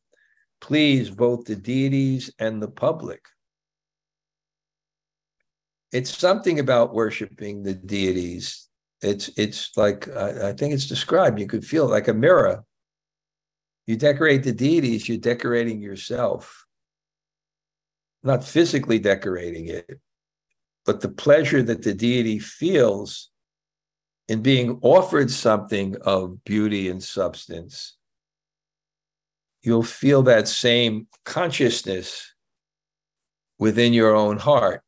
[0.60, 3.24] pleased both the deities and the public.
[5.92, 8.68] It's something about worshiping the deities.
[9.00, 11.38] It's it's like I, I think it's described.
[11.38, 12.64] You could feel like a mirror.
[13.86, 16.66] You decorate the deities, you're decorating yourself.
[18.22, 20.00] Not physically decorating it,
[20.84, 23.30] but the pleasure that the deity feels
[24.28, 27.97] in being offered something of beauty and substance,
[29.68, 32.32] you'll feel that same consciousness
[33.58, 34.82] within your own heart.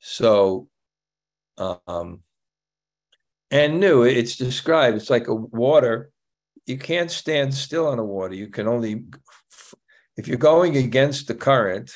[0.00, 0.68] So,
[1.56, 2.20] um,
[3.50, 4.02] and new.
[4.02, 4.98] It's described.
[4.98, 6.10] It's like a water.
[6.66, 8.34] You can't stand still on a water.
[8.34, 9.06] You can only,
[10.18, 11.90] if you're going against the current,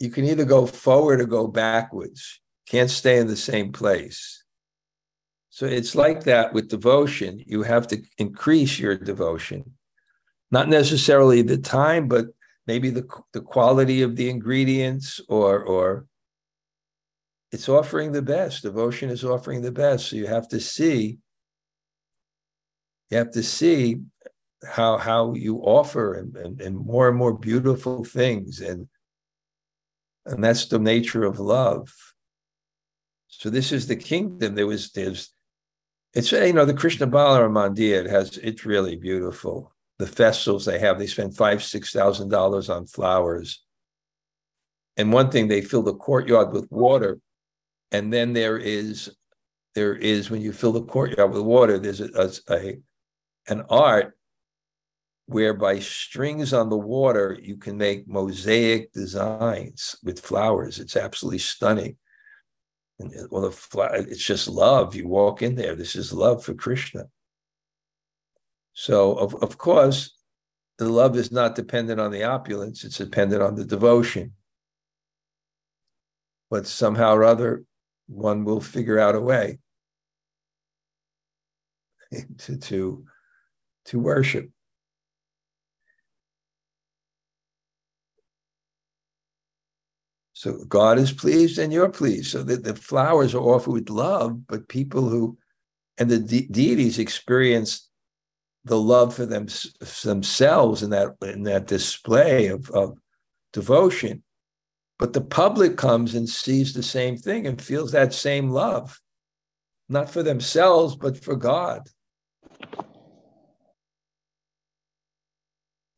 [0.00, 2.40] you can either go forward or go backwards.
[2.66, 4.37] Can't stay in the same place.
[5.58, 7.42] So it's like that with devotion.
[7.44, 9.72] You have to increase your devotion,
[10.52, 12.26] not necessarily the time, but
[12.68, 16.06] maybe the the quality of the ingredients or or
[17.50, 18.62] it's offering the best.
[18.62, 20.10] Devotion is offering the best.
[20.10, 21.18] So you have to see,
[23.10, 24.02] you have to see
[24.64, 28.60] how how you offer and, and, and more and more beautiful things.
[28.60, 28.86] And
[30.24, 31.92] and that's the nature of love.
[33.26, 34.54] So this is the kingdom.
[34.54, 35.34] There was there's
[36.18, 39.72] it's you know the Krishna Balaram Mandir, it has it's really beautiful.
[39.98, 43.64] The festivals they have, they spend five, six thousand dollars on flowers.
[44.96, 47.20] And one thing, they fill the courtyard with water
[47.92, 49.10] and then there is
[49.74, 52.78] there is when you fill the courtyard with water there's a, a, a
[53.48, 54.16] an art
[55.26, 61.96] whereby strings on the water you can make mosaic designs with flowers it's absolutely stunning
[62.98, 64.94] and uh, well the it's just love.
[64.94, 65.74] You walk in there.
[65.74, 67.04] This is love for krishna.
[68.72, 70.14] So of, of course
[70.78, 72.84] the love is not dependent on the opulence.
[72.84, 74.32] It's dependent on the devotion.
[76.50, 77.64] But somehow or other
[78.06, 79.58] one will figure out a way
[82.38, 83.04] to to
[83.86, 84.50] to worship.
[90.38, 92.30] So God is pleased and you're pleased.
[92.30, 95.36] So that the flowers are offered with love, but people who
[95.98, 97.88] and the de- deities experience
[98.64, 99.48] the love for them
[100.04, 102.96] themselves in that in that display of, of
[103.52, 104.22] devotion
[104.98, 109.00] but the public comes and sees the same thing and feels that same love,
[109.88, 111.88] not for themselves, but for God.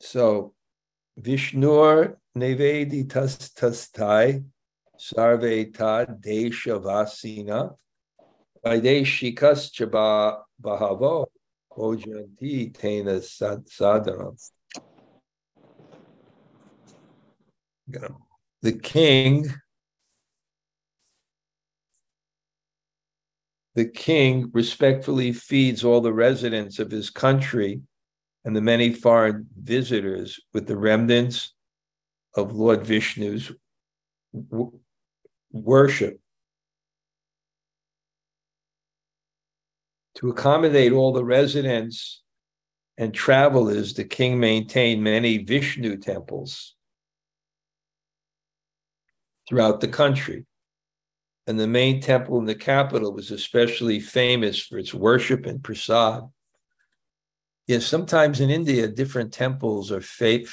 [0.01, 0.55] So,
[1.19, 4.45] Vishnur Nevedi Tastai
[4.99, 7.75] Sarveta Desha Vasina
[8.65, 11.27] Vaideshikas Chaba Bahavo
[11.77, 14.37] Ojanti Tena Sadaram
[18.63, 19.53] the king
[23.75, 27.81] the king respectfully feeds all the residents of his country
[28.45, 31.53] and the many foreign visitors with the remnants
[32.35, 33.53] of Lord Vishnu's
[34.33, 34.79] w-
[35.53, 36.21] worship.
[40.17, 42.23] To accommodate all the residents
[42.99, 46.75] and travelers, the king maintained many Vishnu temples
[49.49, 50.47] throughout the country.
[51.47, 56.23] And the main temple in the capital was especially famous for its worship and prasad.
[57.67, 60.45] Yes, sometimes in India, different temples are, fa-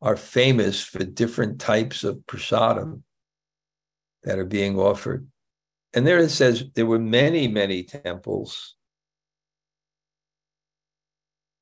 [0.00, 3.02] are famous for different types of prasadam
[4.22, 5.28] that are being offered.
[5.94, 8.76] And there it says there were many, many temples.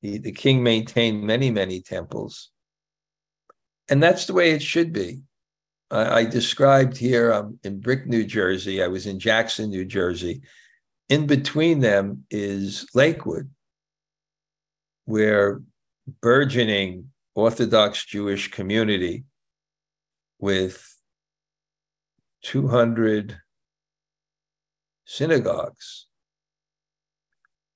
[0.01, 2.51] The, the king maintained many, many temples.
[3.89, 5.21] And that's the way it should be.
[5.89, 8.83] I, I described here um, in Brick, New Jersey.
[8.83, 10.41] I was in Jackson, New Jersey.
[11.09, 13.49] In between them is Lakewood,
[15.05, 15.61] where
[16.21, 19.23] burgeoning Orthodox Jewish community
[20.39, 20.83] with
[22.41, 23.37] 200
[25.05, 26.07] synagogues,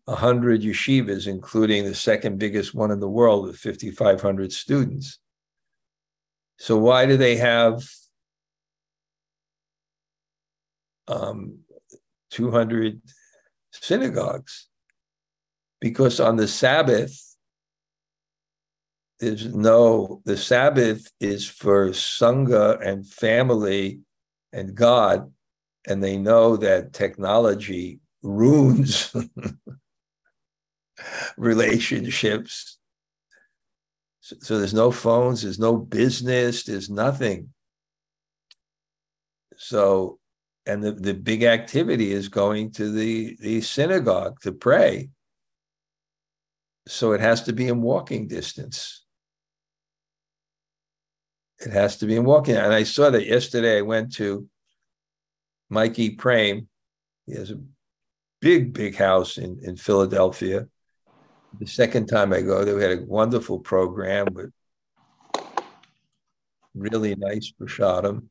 [0.05, 5.20] 100 yeshivas, including the second biggest one in the world with 5,500 students.
[6.57, 7.84] So, why do they have
[11.07, 11.59] um,
[12.32, 12.99] 200
[13.74, 14.70] synagogues
[15.80, 17.31] because on the Sabbath,
[19.22, 24.00] there's no, the Sabbath is for Sangha and family
[24.52, 25.32] and God,
[25.88, 29.16] and they know that technology ruins
[31.38, 32.80] relationships.
[34.22, 37.54] So, so there's no phones, there's no business, there's nothing.
[39.56, 40.20] So
[40.66, 45.10] and the, the big activity is going to the, the synagogue to pray.
[46.88, 49.01] So it has to be in walking distance.
[51.62, 52.55] It has to be in walking.
[52.55, 53.78] And I saw that yesterday.
[53.78, 54.47] I went to
[55.70, 56.66] Mikey Prame.
[57.28, 57.62] He has a
[58.39, 60.68] big, big house in, in Philadelphia.
[61.59, 64.51] The second time I go there, we had a wonderful program with
[66.74, 68.28] really nice prashadam.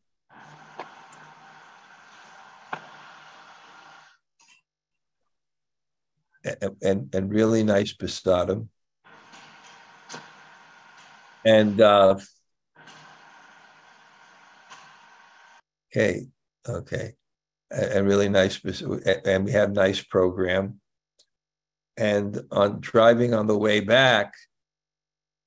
[6.43, 8.69] And, and, and really nice prashadam.
[11.45, 12.19] And uh,
[15.91, 16.27] okay,
[16.69, 17.13] okay,
[17.71, 18.61] and really nice,
[19.25, 20.81] and we had nice program.
[21.97, 24.33] And on driving on the way back,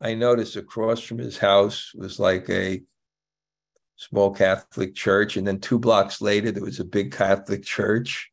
[0.01, 2.81] I noticed across from his house was like a
[3.95, 8.29] small Catholic church, and then two blocks later there was a big Catholic church.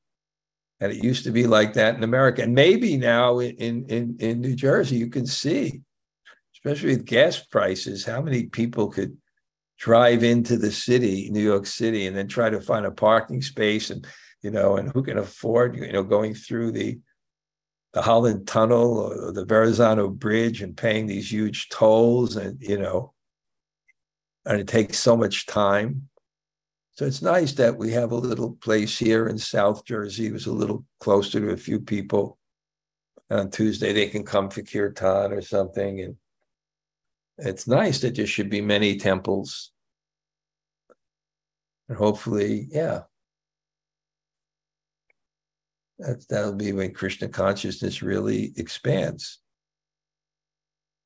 [0.82, 4.40] And it used to be like that in America, and maybe now in in in
[4.40, 5.82] New Jersey you can see
[6.60, 9.16] especially with gas prices, how many people could
[9.80, 13.90] drive into the city, New York City, and then try to find a parking space
[13.90, 14.06] and
[14.42, 17.00] you know, and who can afford, you know, going through the
[17.92, 23.14] the Holland Tunnel or the Verrazano Bridge and paying these huge tolls and you know,
[24.46, 26.08] and it takes so much time.
[26.92, 30.26] So it's nice that we have a little place here in South Jersey.
[30.26, 32.38] It was a little closer to a few people.
[33.30, 36.16] And on Tuesday they can come for kirtan or something and
[37.40, 39.72] it's nice that there should be many temples.
[41.88, 43.02] And hopefully, yeah.
[45.98, 49.40] That, that'll be when Krishna consciousness really expands.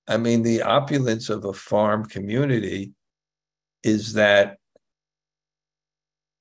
[0.06, 2.92] I mean, the opulence of a farm community
[3.82, 4.58] is that,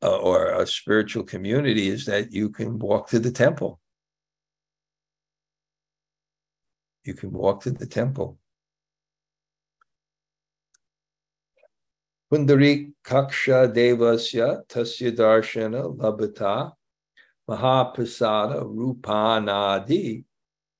[0.03, 3.79] uh, or a spiritual community is that you can walk to the temple.
[7.05, 8.37] You can walk to the temple.
[12.34, 16.73] Pundari Kaksha Devasya Tasya Darshana Labhata
[17.47, 20.25] Mahaprasada Rupanadi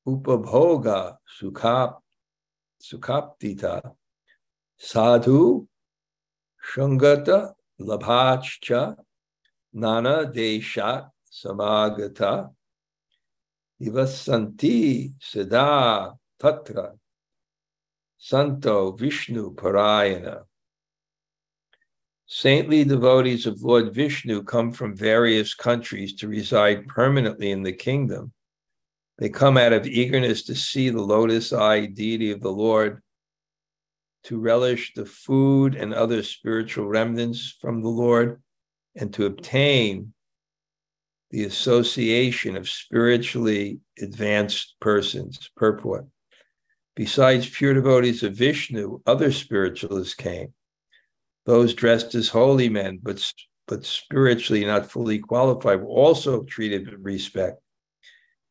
[0.08, 2.00] Upabhoga Sukhap
[2.82, 3.92] Sukhaptita.
[4.80, 5.68] Sadhu
[6.74, 8.96] Shungata Labhachcha
[9.74, 12.50] Nana Deshat Samagata
[13.80, 16.94] Ivasanti Siddha Tatra.
[18.18, 20.46] Santo Vishnu Parayana
[22.26, 28.32] Saintly devotees of Lord Vishnu come from various countries to reside permanently in the kingdom.
[29.18, 33.02] They come out of eagerness to see the lotus eye deity of the Lord,
[34.24, 38.42] to relish the food and other spiritual remnants from the Lord,
[38.96, 40.14] and to obtain
[41.30, 45.50] the association of spiritually advanced persons.
[45.58, 46.06] Purport.
[46.96, 50.54] Besides pure devotees of Vishnu, other spiritualists came
[51.46, 53.34] those dressed as holy men, but
[53.68, 57.62] but spiritually not fully qualified, were also treated with respect.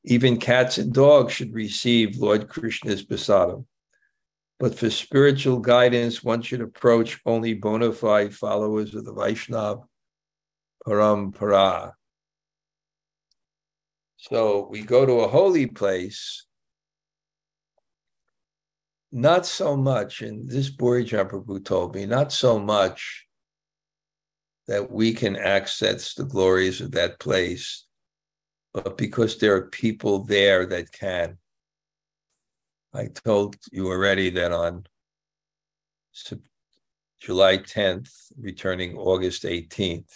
[0.05, 3.67] Even cats and dogs should receive Lord Krishna's prasadam.
[4.59, 9.85] But for spiritual guidance, one should approach only bona fide followers of the Vaishnav
[10.87, 11.93] Parampara.
[14.17, 16.47] So we go to a holy place
[19.13, 23.27] not so much, and this Bhurijan Prabhu told me, not so much
[24.67, 27.87] that we can access the glories of that place,
[28.73, 31.37] but because there are people there that can.
[32.95, 34.87] I told you already that on
[37.21, 40.11] July 10th, returning August 18th,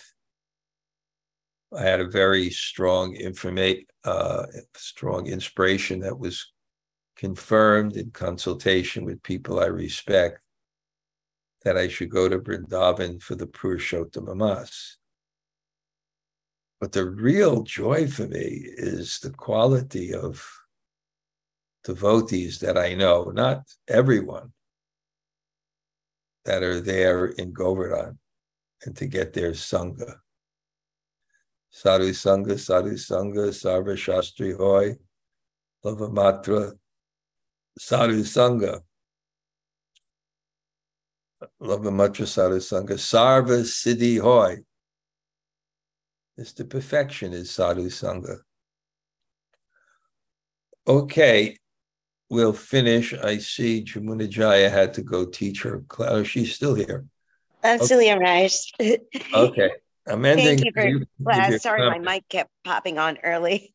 [1.76, 6.52] I had a very strong information, uh, strong inspiration that was
[7.16, 10.40] confirmed in consultation with people I respect
[11.64, 14.98] that I should go to Vrindavan for the Purushottama Mas.
[16.80, 20.46] But the real joy for me is the quality of
[21.84, 24.52] devotees that I know, not everyone,
[26.44, 28.18] that are there in Govardhan
[28.84, 30.16] and to get their Sangha.
[31.70, 34.96] Sadhu Sangha, Sadhu Sangha, Sarva Shastri Hoy,
[35.84, 36.78] Lavamatra,
[37.78, 38.80] sadhu sangha.
[41.60, 42.94] Love Lavamatra sadhu sangha.
[42.94, 44.58] Sarva siddhi hoy.
[46.36, 48.38] It's the perfection is sadhu sangha.
[50.88, 51.56] Okay,
[52.30, 53.12] we'll finish.
[53.12, 56.10] I see Jamuna Jaya had to go teach her class.
[56.12, 57.04] Oh, she's still here.
[57.64, 58.72] I'm still here, Raj.
[59.34, 59.70] okay.
[60.06, 60.58] I'm ending.
[60.58, 61.62] Thank you for class.
[61.62, 62.04] Sorry, comment.
[62.04, 63.74] my mic kept popping on early.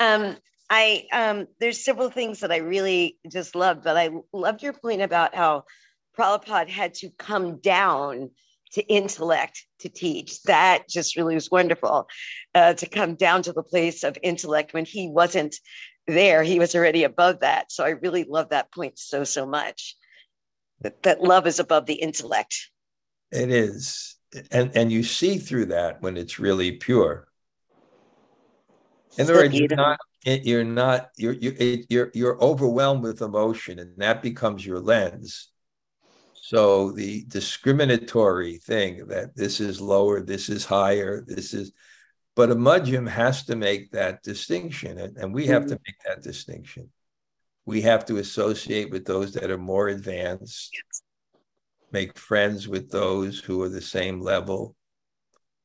[0.00, 0.36] Um,
[0.70, 5.02] I um, there's several things that I really just loved, but I loved your point
[5.02, 5.64] about how
[6.18, 8.30] Prabhupada had to come down
[8.72, 10.42] to intellect to teach.
[10.42, 12.08] That just really was wonderful
[12.54, 15.56] uh, to come down to the place of intellect when he wasn't
[16.06, 16.42] there.
[16.42, 17.72] He was already above that.
[17.72, 19.96] So I really love that point so, so much.
[20.82, 22.70] That, that love is above the intellect.
[23.32, 24.16] It is.
[24.50, 27.26] And, and you see through that when it's really pure.
[29.16, 29.98] In other words, you're not,
[30.28, 34.78] it, you're not you're you're it, you're you're overwhelmed with emotion, and that becomes your
[34.78, 35.48] lens.
[36.34, 41.72] So the discriminatory thing that this is lower, this is higher, this is,
[42.34, 45.72] but a mudjim has to make that distinction, and, and we have mm-hmm.
[45.76, 46.90] to make that distinction.
[47.64, 50.74] We have to associate with those that are more advanced,
[51.90, 54.74] make friends with those who are the same level,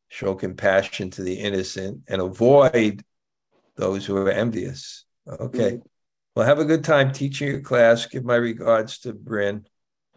[0.09, 3.03] show compassion to the innocent, and avoid
[3.76, 5.06] those who are envious.
[5.28, 5.74] Okay.
[5.74, 5.88] Mm-hmm.
[6.36, 8.06] Well, have a good time teaching your class.
[8.06, 9.66] Give my regards to Bryn.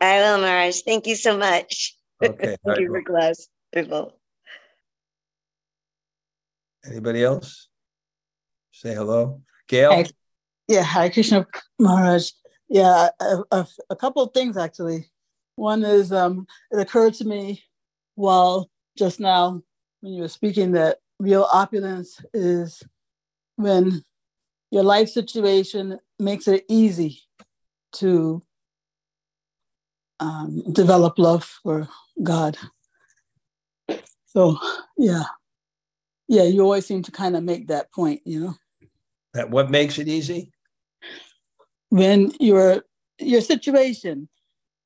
[0.01, 0.81] I will, Maharaj.
[0.81, 1.97] Thank you so much.
[2.23, 2.57] Okay.
[2.67, 3.49] Thank you for class.
[3.75, 4.13] People.
[6.87, 7.69] Anybody else?
[8.73, 9.43] Say hello.
[9.69, 9.93] Gail?
[9.93, 10.05] Hi.
[10.69, 11.47] Yeah, hi, Krishna
[11.79, 12.31] Maharaj.
[12.69, 15.11] Yeah, a, a, a couple of things actually.
[15.57, 17.63] One is um, it occurred to me
[18.15, 19.63] while just now
[20.01, 22.83] when you were speaking that real opulence is
[23.57, 24.03] when
[24.71, 27.21] your life situation makes it easy
[27.93, 28.43] to
[30.21, 31.89] um, develop love for
[32.23, 32.57] God.
[34.27, 34.59] So,
[34.97, 35.25] yeah.
[36.29, 38.55] Yeah, you always seem to kind of make that point, you know.
[39.35, 40.53] That what makes it easy?
[41.91, 42.83] When your
[43.19, 44.29] your situation,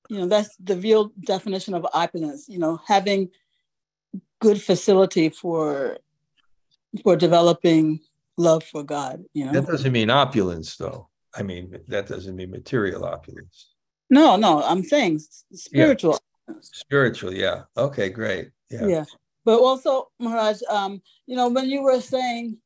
[0.09, 3.31] you know, that's the real definition of opulence, you know, having
[4.41, 5.99] good facility for
[7.03, 8.01] for developing
[8.41, 9.53] love for God, you know.
[9.53, 11.09] That doesn't mean opulence though.
[11.34, 13.68] I mean, that doesn't mean material opulence.
[14.09, 15.20] No, no, I'm saying
[15.53, 16.18] spiritual.
[16.49, 16.55] Yeah.
[16.61, 17.62] Spiritual, yeah.
[17.76, 18.51] Okay, great.
[18.70, 18.86] Yeah.
[18.86, 19.05] Yeah.
[19.45, 22.59] But also, Maharaj, um, you know, when you were saying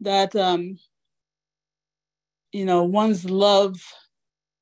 [0.00, 0.78] that um,
[2.52, 3.76] you know, one's love,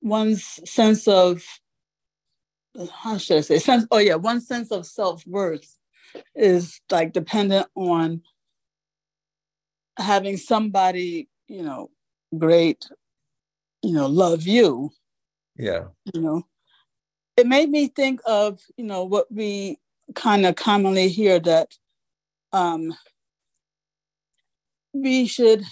[0.03, 1.43] one's sense of
[2.93, 5.77] how should I say sense oh yeah, one sense of self-worth
[6.35, 8.23] is like dependent on
[10.01, 11.91] having somebody, you know,
[12.37, 12.89] great,
[13.83, 14.91] you know, love you
[15.61, 15.85] yeah.
[16.15, 16.47] You know,
[17.37, 19.79] it made me think of, you know, what we
[20.15, 21.75] kind of commonly hear that
[22.53, 22.95] um,
[24.95, 25.63] we should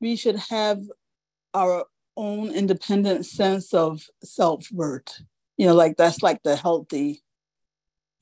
[0.00, 0.82] we should have
[1.54, 1.84] our
[2.16, 5.22] own independent sense of self-worth.
[5.56, 7.22] You know, like that's like the healthy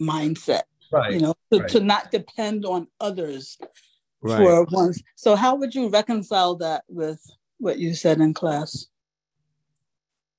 [0.01, 0.62] mindset.
[0.93, 1.14] Right.
[1.14, 1.68] You know, to, right.
[1.70, 3.57] to not depend on others
[4.23, 4.39] right.
[4.39, 5.03] for once.
[5.16, 7.20] So how would you reconcile that with
[7.59, 8.87] what you said in class?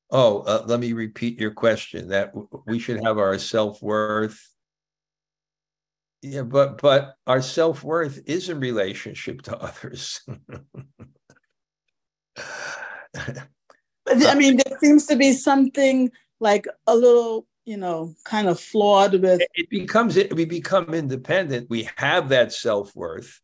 [0.10, 2.10] Oh, uh, let me repeat your question.
[2.10, 2.34] That
[2.68, 4.48] we should have our self worth.
[6.22, 10.22] Yeah, but but our self worth is in relationship to others.
[13.16, 19.14] I mean, there seems to be something like a little, you know, kind of flawed
[19.14, 19.42] with.
[19.56, 20.36] It becomes it.
[20.36, 21.70] We become independent.
[21.70, 23.42] We have that self worth,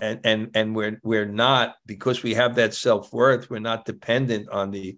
[0.00, 3.50] and and and we're we're not because we have that self worth.
[3.50, 4.96] We're not dependent on the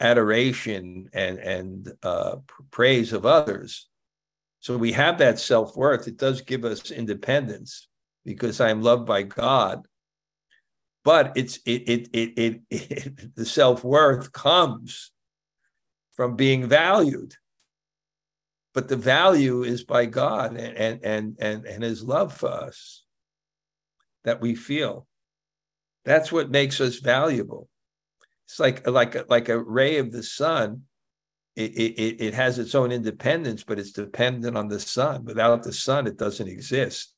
[0.00, 2.36] adoration and and uh,
[2.70, 3.88] praise of others.
[4.60, 6.08] So we have that self worth.
[6.08, 7.88] It does give us independence
[8.24, 9.86] because I am loved by God.
[11.04, 15.10] But it's it it it, it, it the self worth comes
[16.12, 17.34] from being valued.
[18.74, 23.04] But the value is by God and and and and His love for us
[24.28, 25.06] that we feel.
[26.04, 27.68] That's what makes us valuable
[28.48, 30.82] it's like like a, like a ray of the sun.
[31.54, 35.24] It, it, it has its own independence, but it's dependent on the sun.
[35.24, 37.12] Without the sun, it doesn't exist.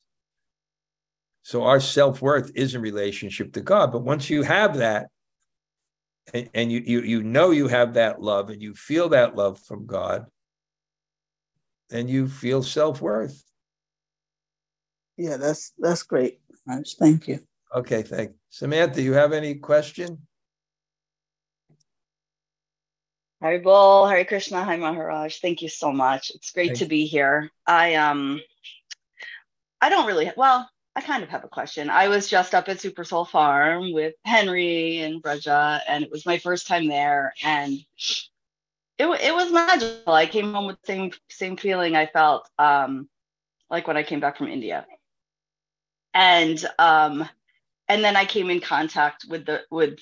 [1.43, 3.91] So our self worth is in relationship to God.
[3.91, 5.07] But once you have that,
[6.33, 9.57] and, and you, you you know you have that love, and you feel that love
[9.59, 10.25] from God,
[11.89, 13.41] then you feel self worth.
[15.21, 16.39] Yeah, that's that's great.
[16.97, 17.41] Thank you.
[17.75, 18.35] Okay, thank you.
[18.49, 19.03] Samantha.
[19.03, 20.17] You have any question?
[23.43, 25.37] Haribol, Hare Krishna, Hi Maharaj.
[25.39, 26.31] Thank you so much.
[26.33, 26.79] It's great Thanks.
[26.79, 27.51] to be here.
[27.67, 28.41] I um
[29.79, 31.91] I don't really well, I kind of have a question.
[31.91, 36.25] I was just up at Super Soul Farm with Henry and Braja, and it was
[36.25, 37.73] my first time there, and
[38.97, 40.13] it, it was magical.
[40.13, 43.07] I came home with the same same feeling I felt um,
[43.69, 44.85] like when I came back from India,
[46.13, 47.27] and um,
[47.87, 49.99] and then I came in contact with the with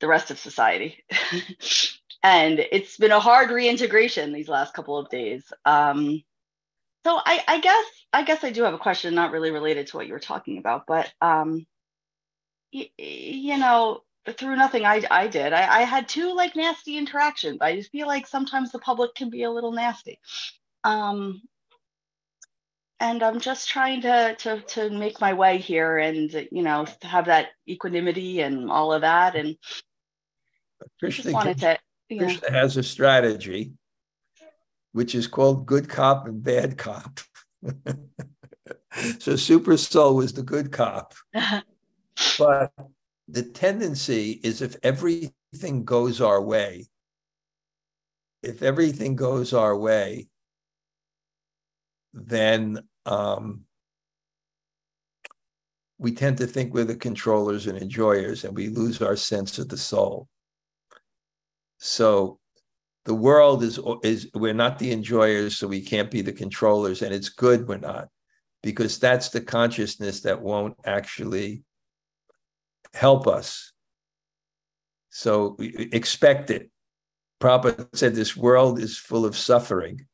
[0.00, 1.04] the rest of society.
[2.22, 5.52] and it's been a hard reintegration these last couple of days.
[5.64, 6.22] Um,
[7.04, 9.96] so I, I, guess I guess I do have a question, not really related to
[9.96, 11.66] what you were talking about, but um,
[12.72, 14.02] y- you know,
[14.36, 17.58] through nothing I, I did, I, I had two like nasty interactions.
[17.60, 20.18] I just feel like sometimes the public can be a little nasty.
[20.84, 21.40] Um,
[23.00, 27.26] and I'm just trying to to to make my way here and you know have
[27.26, 29.56] that equanimity and all of that and
[30.98, 31.78] Krishna, just wanted to.
[32.16, 33.72] Krishna has a strategy
[34.92, 37.20] which is called good cop and bad cop.
[39.18, 41.14] so super soul was the good cop.
[42.38, 42.72] but
[43.28, 46.86] the tendency is if everything goes our way,
[48.42, 50.28] if everything goes our way,
[52.12, 53.62] then um,
[55.98, 59.68] we tend to think we're the controllers and enjoyers, and we lose our sense of
[59.68, 60.28] the soul.
[61.78, 62.38] So
[63.04, 67.14] the world is is we're not the enjoyers, so we can't be the controllers, and
[67.14, 68.08] it's good we're not,
[68.62, 71.62] because that's the consciousness that won't actually
[72.94, 73.72] help us.
[75.10, 76.70] So expect it.
[77.40, 80.06] Prabhupada said this world is full of suffering.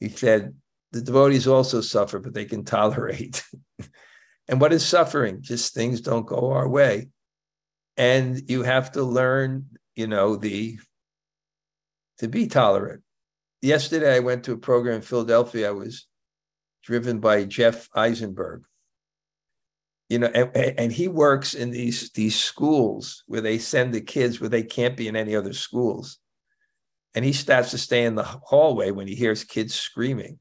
[0.00, 0.54] He said
[0.92, 3.44] the devotees also suffer, but they can tolerate.
[4.48, 5.42] and what is suffering?
[5.42, 7.08] Just things don't go our way.
[7.96, 10.78] And you have to learn, you know, the
[12.18, 13.02] to be tolerant.
[13.62, 15.68] Yesterday I went to a program in Philadelphia.
[15.68, 16.06] I was
[16.82, 18.62] driven by Jeff Eisenberg.
[20.08, 24.40] You know, and, and he works in these these schools where they send the kids
[24.40, 26.18] where they can't be in any other schools.
[27.14, 30.38] And he starts to stay in the hallway when he hears kids screaming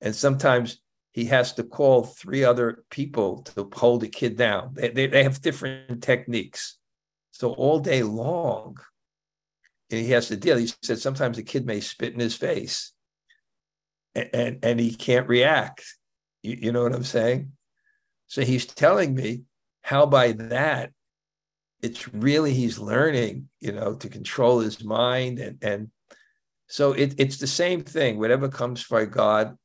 [0.00, 0.80] and sometimes
[1.12, 4.74] he has to call three other people to hold a kid down.
[4.74, 6.78] They, they, they have different techniques.
[7.32, 8.76] So all day long,
[9.88, 10.56] he has to deal.
[10.56, 12.92] He said sometimes a kid may spit in his face
[14.14, 15.84] and, and, and he can't react.
[16.42, 17.52] You, you know what I'm saying?
[18.26, 19.42] So he's telling me
[19.82, 20.92] how by that,
[21.80, 25.90] it's really he's learning, you know, to control his mind and and
[26.66, 28.18] so it, it's the same thing.
[28.18, 29.56] Whatever comes by God,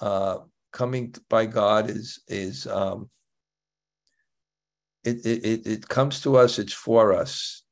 [0.00, 0.38] uh,
[0.72, 3.10] coming by God is is um,
[5.04, 6.58] it, it it comes to us.
[6.58, 7.62] It's for us.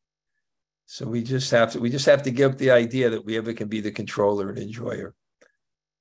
[0.86, 3.36] So we just have to we just have to give up the idea that we
[3.36, 5.14] ever can be the controller and enjoyer.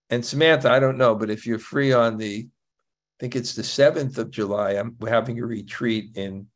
[0.09, 3.63] And Samantha, I don't know, but if you're free on the, I think it's the
[3.63, 6.47] seventh of July, I'm we're having a retreat in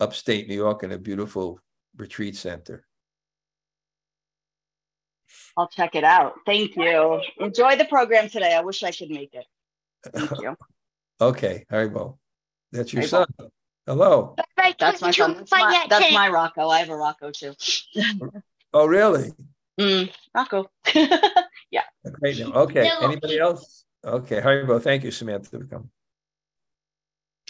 [0.00, 1.60] upstate New York in a beautiful
[1.96, 2.84] retreat center.
[5.56, 6.34] I'll check it out.
[6.44, 7.20] Thank you.
[7.38, 8.54] Enjoy the program today.
[8.54, 9.46] I wish I could make it.
[10.12, 10.56] Thank you.
[11.20, 12.18] okay, Haribol.
[12.72, 13.26] That's your son.
[13.86, 14.34] Hello.
[14.78, 15.34] That's my son.
[15.34, 16.68] That's my, that's my Rocco.
[16.68, 17.54] I have a Rocco too.
[18.72, 19.32] oh, really?
[19.78, 20.70] Mm, Rocco.
[21.70, 21.82] yeah.
[22.10, 22.40] Great.
[22.40, 22.90] Okay.
[23.02, 23.84] Anybody else?
[24.02, 24.40] Okay.
[24.40, 24.82] Haribol.
[24.82, 25.90] Thank you, Samantha, for coming.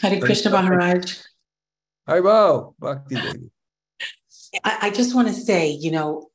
[0.01, 1.19] Hare Krishna Maharaj.
[2.05, 2.73] Haribol.
[2.79, 3.49] Bhakti Devi.
[4.61, 6.29] I, I just want to say, you know,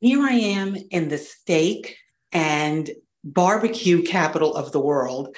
[0.00, 1.96] here I am in the steak
[2.32, 2.90] and
[3.24, 5.36] barbecue capital of the world.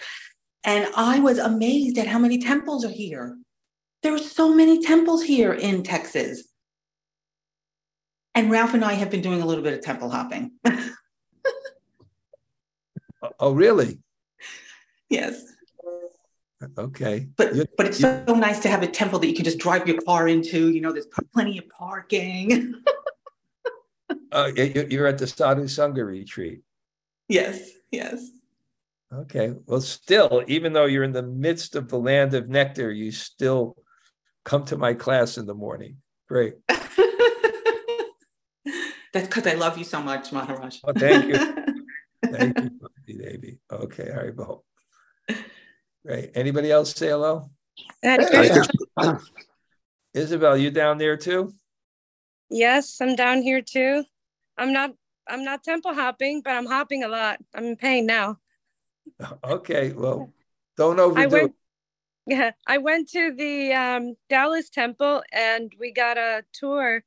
[0.64, 3.38] And I was amazed at how many temples are here.
[4.02, 6.44] There are so many temples here in Texas.
[8.34, 10.52] And Ralph and I have been doing a little bit of temple hopping.
[13.20, 13.98] Oh, oh, really?
[15.10, 15.42] Yes.
[16.76, 17.26] Okay.
[17.36, 19.88] But you, but it's so nice to have a temple that you can just drive
[19.88, 20.70] your car into.
[20.70, 22.74] You know, there's plenty of parking.
[24.32, 26.62] uh, you're at the Sadhu Sangha retreat.
[27.28, 28.30] Yes, yes.
[29.12, 29.54] Okay.
[29.66, 33.76] Well, still, even though you're in the midst of the land of nectar, you still
[34.44, 35.98] come to my class in the morning.
[36.28, 36.54] Great.
[36.68, 36.86] That's
[39.26, 40.78] because I love you so much, Maharaj.
[40.84, 41.38] Oh, thank you.
[42.30, 42.70] thank you,
[43.06, 43.58] Devi.
[43.70, 44.62] Okay, Haribol.
[46.04, 46.32] Great.
[46.34, 47.50] Anybody else say hello?
[50.14, 51.52] Isabel, you down there too?
[52.50, 54.04] Yes, I'm down here too.
[54.56, 54.92] I'm not
[55.28, 57.38] I'm not temple hopping, but I'm hopping a lot.
[57.54, 58.38] I'm in pain now.
[59.42, 60.32] Okay, well,
[60.76, 61.54] don't overdo I went,
[62.26, 62.36] it.
[62.36, 67.02] Yeah, I went to the um, Dallas temple and we got a tour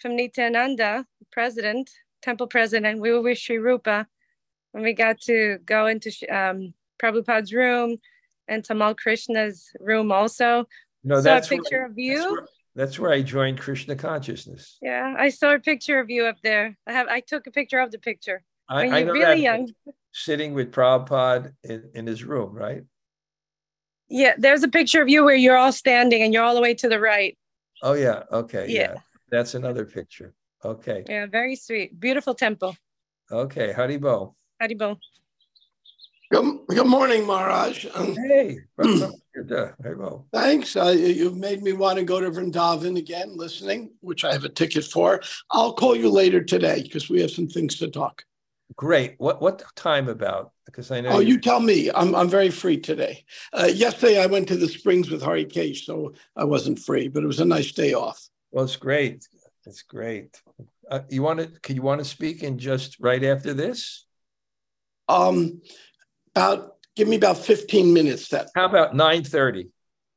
[0.00, 1.90] from Nityananda, president,
[2.22, 3.00] temple president.
[3.00, 4.08] We were with Sri Rupa
[4.74, 7.98] and we got to go into um, Prabhupada's room
[8.48, 10.66] and Tamal Krishna's room also.
[11.04, 12.38] No, Saw that's a picture where, of you.
[12.74, 14.78] That's where, I joined Krishna consciousness.
[14.80, 16.76] Yeah, I saw a picture of you up there.
[16.86, 18.42] I have I took a picture of the picture.
[18.68, 19.68] I, when you're really young.
[20.12, 22.84] Sitting with Prabhupada in, in his room, right?
[24.08, 26.74] Yeah, there's a picture of you where you're all standing and you're all the way
[26.74, 27.36] to the right.
[27.82, 28.22] Oh yeah.
[28.30, 28.66] Okay.
[28.68, 28.80] Yeah.
[28.80, 28.94] yeah.
[29.30, 30.34] That's another picture.
[30.64, 31.04] Okay.
[31.08, 31.98] Yeah, very sweet.
[31.98, 32.76] Beautiful temple.
[33.30, 33.72] Okay.
[33.72, 34.34] Haribol.
[34.62, 34.98] Haribol.
[36.32, 37.84] Good, good morning, Maharaj.
[37.94, 40.24] Um, hey, Haribol.
[40.32, 40.74] Thanks.
[40.74, 44.48] Uh, you've made me want to go to Vrindavan again, listening, which I have a
[44.48, 45.20] ticket for.
[45.50, 48.24] I'll call you later today because we have some things to talk.
[48.76, 49.16] Great.
[49.18, 50.52] What what time about?
[50.64, 51.10] Because I know.
[51.10, 51.90] Oh, you tell me.
[51.94, 53.26] I'm I'm very free today.
[53.52, 57.22] Uh, yesterday I went to the Springs with Hari Cage, so I wasn't free, but
[57.22, 58.26] it was a nice day off.
[58.52, 59.28] Well, it's great.
[59.66, 60.40] It's great.
[60.90, 61.60] Uh, you want to?
[61.60, 64.06] Can you want to speak in just right after this?
[65.10, 65.60] Um,
[66.34, 68.28] about give me about 15 minutes.
[68.28, 68.48] That.
[68.54, 69.68] How about 9:30?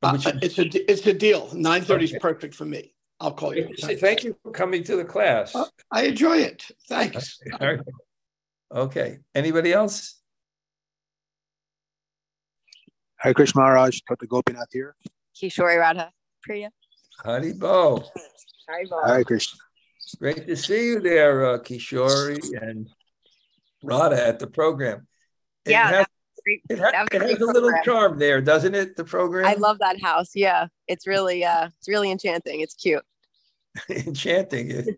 [0.02, 1.48] Uh, it's a it's a deal.
[1.48, 2.04] 9:30 okay.
[2.04, 2.92] is perfect for me.
[3.18, 3.68] I'll call you.
[3.78, 5.54] Thank you for coming to the class.
[5.54, 6.64] Uh, I enjoy it.
[6.88, 7.38] Thanks.
[8.74, 9.18] Okay.
[9.32, 10.20] Anybody else?
[13.20, 14.26] Hi, Krishna Maharaj, Dr.
[14.26, 14.96] Gopinath here.
[15.40, 16.10] Kishori Radha
[16.42, 16.70] Priya.
[17.24, 18.04] Haribol.
[18.68, 19.02] Hari Bo.
[19.06, 19.58] Hare Krishna.
[20.18, 22.88] Great to see you there, uh, Kishori and
[23.82, 25.06] Radha at the program.
[25.66, 25.90] It yeah.
[25.90, 26.06] Has,
[26.46, 28.96] it, ha- it has a little charm there, doesn't it?
[28.96, 29.46] The program.
[29.46, 30.30] I love that house.
[30.34, 32.60] Yeah, it's really, uh, it's really enchanting.
[32.60, 33.02] It's cute.
[33.90, 34.96] enchanting.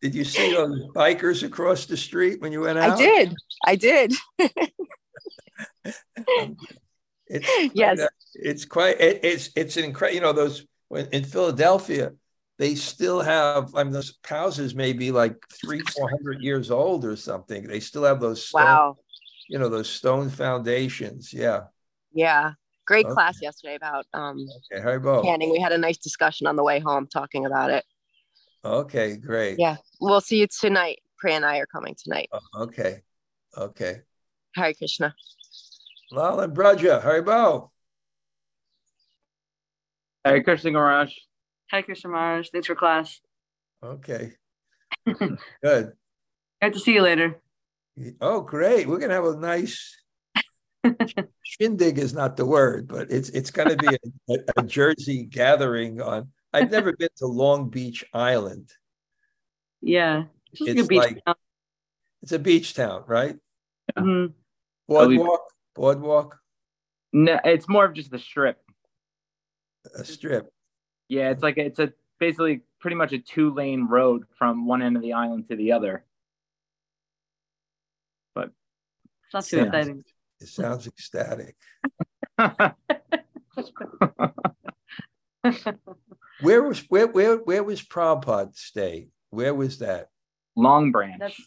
[0.00, 2.92] Did you see those bikers across the street when you went out?
[2.92, 3.34] I did.
[3.64, 4.14] I did.
[7.26, 7.98] it's yes.
[7.98, 9.00] Quite, it's quite.
[9.00, 10.14] It, it's it's an incredible.
[10.14, 12.12] You know those when in Philadelphia,
[12.58, 13.74] they still have.
[13.74, 17.66] I mean, those houses may be like three, four hundred years old or something.
[17.66, 18.46] They still have those.
[18.46, 18.96] Stone, wow.
[19.48, 21.32] You know those stone foundations.
[21.32, 21.64] Yeah.
[22.12, 22.52] Yeah.
[22.86, 23.14] Great okay.
[23.14, 25.22] class yesterday about um okay, Haribol.
[25.22, 25.50] canning.
[25.50, 27.84] We had a nice discussion on the way home talking about it.
[28.64, 29.58] Okay, great.
[29.58, 31.00] Yeah, we'll see you tonight.
[31.18, 32.28] Priya and I are coming tonight.
[32.32, 33.02] Oh, okay,
[33.56, 34.00] okay.
[34.54, 35.14] Hare Krishna.
[36.10, 37.70] Lal and Braja, Haribol.
[40.24, 41.14] Hare Krishna Maharaj.
[41.68, 42.48] Hare Krishna Maharaj.
[42.50, 43.20] Thanks for class.
[43.82, 44.32] Okay.
[45.62, 45.92] Good.
[46.62, 47.40] Good to see you later.
[48.20, 48.86] Oh, great.
[48.86, 49.96] We're gonna have a nice
[51.42, 56.00] shindig is not the word, but it's it's gonna be a, a, a Jersey gathering
[56.00, 58.70] on I've never been to Long Beach Island.
[59.80, 61.36] Yeah, it's, it's like town.
[62.22, 63.36] it's a beach town, right?
[63.96, 64.32] Mm-hmm.
[64.88, 65.42] Boardwalk,
[65.74, 66.38] boardwalk.
[67.12, 68.58] No, it's more of just the strip.
[69.96, 70.52] A strip.
[71.08, 74.96] Yeah, it's like it's a basically pretty much a two lane road from one end
[74.96, 76.04] of the island to the other.
[78.34, 78.50] But
[79.32, 80.04] it's not too exciting.
[80.40, 81.56] It sounds ecstatic.
[86.40, 89.08] Where was where where where was Prabhupada stay?
[89.30, 90.08] Where was that?
[90.56, 91.18] Long Branch.
[91.18, 91.40] That's,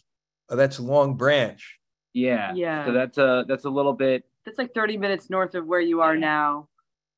[0.49, 1.79] oh, that's Long Branch.
[2.13, 2.53] Yeah.
[2.53, 2.85] Yeah.
[2.85, 4.23] So that's a that's a little bit.
[4.45, 6.67] That's like thirty minutes north of where you are now,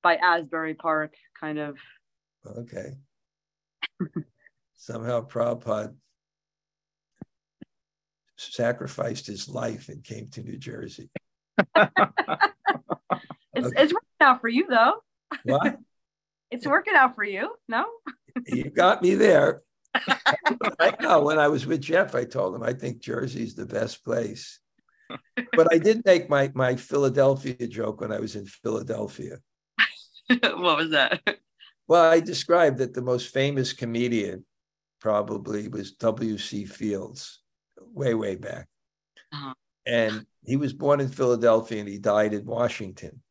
[0.03, 1.78] by Asbury Park, kind of.
[2.45, 2.93] Okay.
[4.76, 5.95] Somehow Prabhupada
[8.38, 11.09] sacrificed his life and came to New Jersey.
[11.75, 14.95] it's, it's working out for you though.
[15.43, 15.77] What?
[16.51, 17.88] It's working out for you, no?
[18.45, 19.63] you got me there.
[19.95, 24.05] I know when I was with Jeff, I told him I think Jersey's the best
[24.05, 24.59] place.
[25.36, 29.38] But I did make my my Philadelphia joke when I was in Philadelphia.
[30.29, 31.21] what was that?
[31.88, 34.45] Well, I described that the most famous comedian
[35.01, 36.65] probably was W.C.
[36.65, 37.39] Fields,
[37.94, 38.68] way, way back.
[39.32, 39.54] Uh-huh.
[39.86, 43.22] And he was born in Philadelphia and he died in Washington.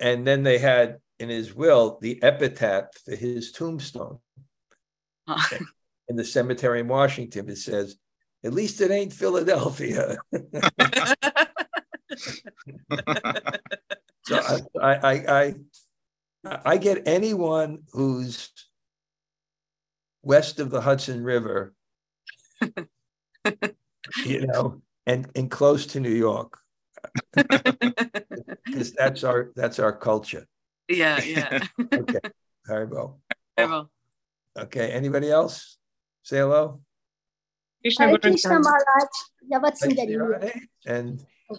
[0.00, 4.18] And then they had in his will the epitaph for his tombstone.
[6.08, 7.96] in the cemetery in Washington, it says,
[8.44, 10.16] at least it ain't Philadelphia.
[14.24, 14.40] so
[14.80, 15.54] I, I, I,
[16.64, 18.50] I, get anyone who's
[20.22, 21.74] west of the Hudson River,
[24.24, 26.58] you know, and, and close to New York.
[28.64, 30.46] Because that's our that's our culture.
[30.88, 31.60] Yeah, yeah.
[31.80, 32.20] okay.
[32.68, 33.16] Haribol.
[33.58, 33.88] Haribol.
[34.58, 34.90] Okay.
[34.90, 35.78] Anybody else?
[36.22, 36.80] Say hello.
[37.84, 39.08] Hare Krishna Maharaj.
[39.50, 41.56] Yavat And oh,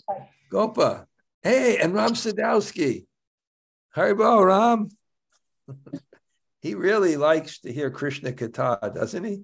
[0.52, 1.08] Gopa.
[1.42, 3.06] Hey, and Ram Sadowski.
[3.96, 4.90] Haribol, Ram.
[6.62, 9.44] he really likes to hear Krishna Katha, doesn't he?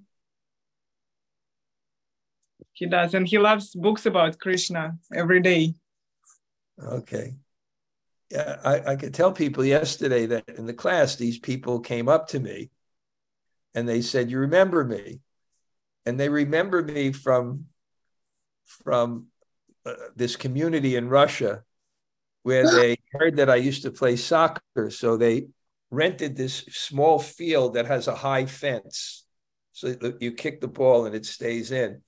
[2.76, 5.76] He does, and he loves books about Krishna every day.
[6.84, 7.36] Okay.
[8.30, 12.28] Yeah, I, I could tell people yesterday that in the class, these people came up
[12.30, 12.69] to me
[13.73, 15.21] and they said, You remember me?
[16.05, 17.67] And they remember me from,
[18.84, 19.28] from
[19.86, 21.63] uh, this community in Russia
[22.43, 24.89] where they heard that I used to play soccer.
[24.89, 25.47] So they
[25.91, 29.23] rented this small field that has a high fence.
[29.71, 32.01] So you kick the ball and it stays in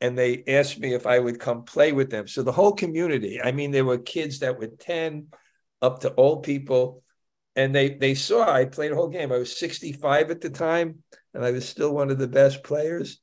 [0.00, 2.26] and they asked me if I would come play with them.
[2.26, 5.28] So the whole community, I mean, there were kids that were 10
[5.82, 7.02] up to old people.
[7.56, 9.32] And they they saw I played a whole game.
[9.32, 11.02] I was 65 at the time,
[11.34, 13.20] and I was still one of the best players.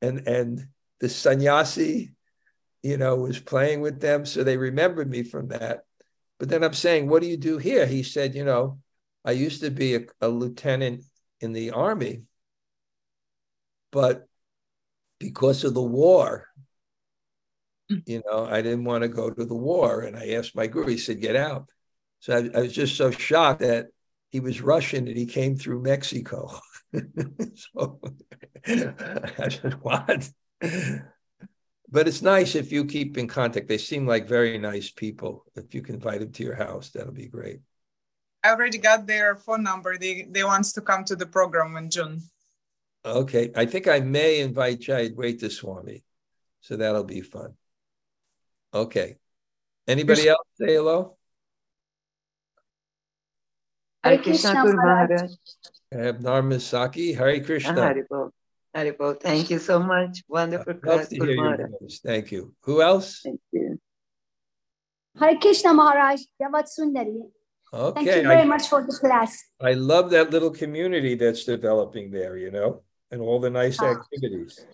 [0.00, 0.68] And and
[1.00, 2.12] the sannyasi,
[2.82, 4.24] you know, was playing with them.
[4.24, 5.80] So they remembered me from that.
[6.38, 7.86] But then I'm saying, what do you do here?
[7.86, 8.78] He said, you know,
[9.24, 11.04] I used to be a, a lieutenant
[11.40, 12.22] in the army,
[13.90, 14.26] but
[15.20, 16.48] because of the war,
[17.92, 18.02] mm.
[18.06, 20.00] you know, I didn't want to go to the war.
[20.00, 21.70] And I asked my guru, he said, get out.
[22.18, 23.86] So I, I was just so shocked that
[24.30, 26.58] he was Russian and he came through Mexico.
[27.54, 28.00] so
[28.66, 30.28] I said, what?
[31.92, 33.68] But it's nice if you keep in contact.
[33.68, 35.44] They seem like very nice people.
[35.56, 37.60] If you can invite them to your house, that'll be great.
[38.44, 39.98] I already got their phone number.
[39.98, 42.22] They they wants to come to the program in June.
[43.04, 43.50] Okay.
[43.56, 46.04] I think I may invite Jayadvaita Swami.
[46.60, 47.54] So that'll be fun.
[48.72, 49.16] Okay.
[49.88, 51.16] Anybody else say hello?
[54.04, 55.32] Hare Krishna Guru Maharaj.
[55.92, 57.16] I have Narma Sakhi.
[57.16, 57.74] Hare Krishna.
[57.74, 58.30] Haribol.
[58.76, 59.20] Haribol.
[59.20, 60.22] Thank you so much.
[60.28, 61.98] Wonderful Love class, to your Maharaj.
[62.04, 62.54] Thank you.
[62.62, 63.20] Who else?
[63.24, 63.80] Thank you.
[65.18, 67.20] Hare Krishna Maharaj, Yavat Sundari.
[67.72, 68.04] Okay.
[68.04, 69.42] Thank you very I, much for the class.
[69.60, 73.92] I love that little community that's developing there, you know, and all the nice ah.
[73.92, 74.64] activities.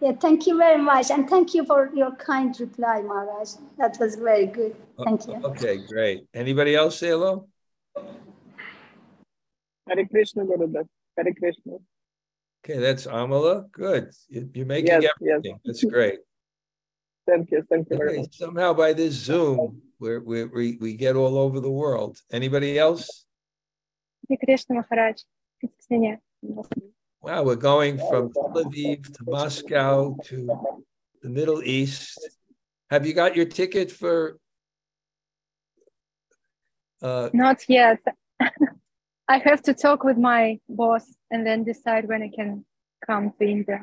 [0.00, 1.10] Yeah, thank you very much.
[1.10, 3.54] And thank you for your kind reply, Maharaj.
[3.78, 4.76] That was very good.
[5.04, 5.34] Thank you.
[5.42, 6.26] Okay, great.
[6.32, 7.48] Anybody else say hello?
[9.88, 10.86] Hare Krishna, Gurudev.
[11.16, 11.78] Hare Krishna.
[12.64, 13.70] Okay, that's Amala.
[13.72, 14.10] Good.
[14.28, 15.58] You're making yes, everything.
[15.64, 15.80] Yes.
[15.80, 16.18] That's great.
[17.26, 17.64] thank you.
[17.68, 18.36] Thank you okay, much.
[18.36, 22.18] Somehow by this Zoom, we we, we get all over the world.
[22.30, 23.24] Anybody else?
[24.28, 25.22] Hare Krishna, Maharaj.
[25.60, 25.86] It's
[27.20, 30.46] Wow, we're going from Tel Aviv to Moscow to
[31.20, 32.18] the Middle East.
[32.90, 34.38] Have you got your ticket for?
[37.02, 37.98] Uh, Not yet.
[39.28, 42.64] I have to talk with my boss and then decide when I can
[43.04, 43.80] come to India.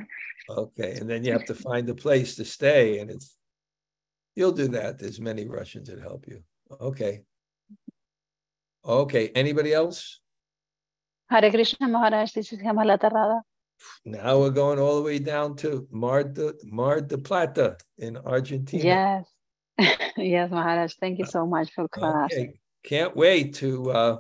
[0.50, 3.36] okay, and then you have to find a place to stay, and it's.
[4.36, 4.98] You'll do that.
[5.00, 6.42] There's many Russians that help you.
[6.82, 7.22] Okay.
[8.86, 9.30] Okay.
[9.30, 10.20] Anybody else?
[11.30, 12.60] Hare Krishna Maharaj, this is.
[14.06, 18.84] Now we're going all the way down to Mar de Mar de Plata in Argentina.
[18.84, 19.26] Yes.
[20.18, 20.94] yes, Maharaj.
[21.00, 22.32] Thank you so much for class.
[22.32, 22.54] Okay,
[22.84, 24.18] can't wait to uh,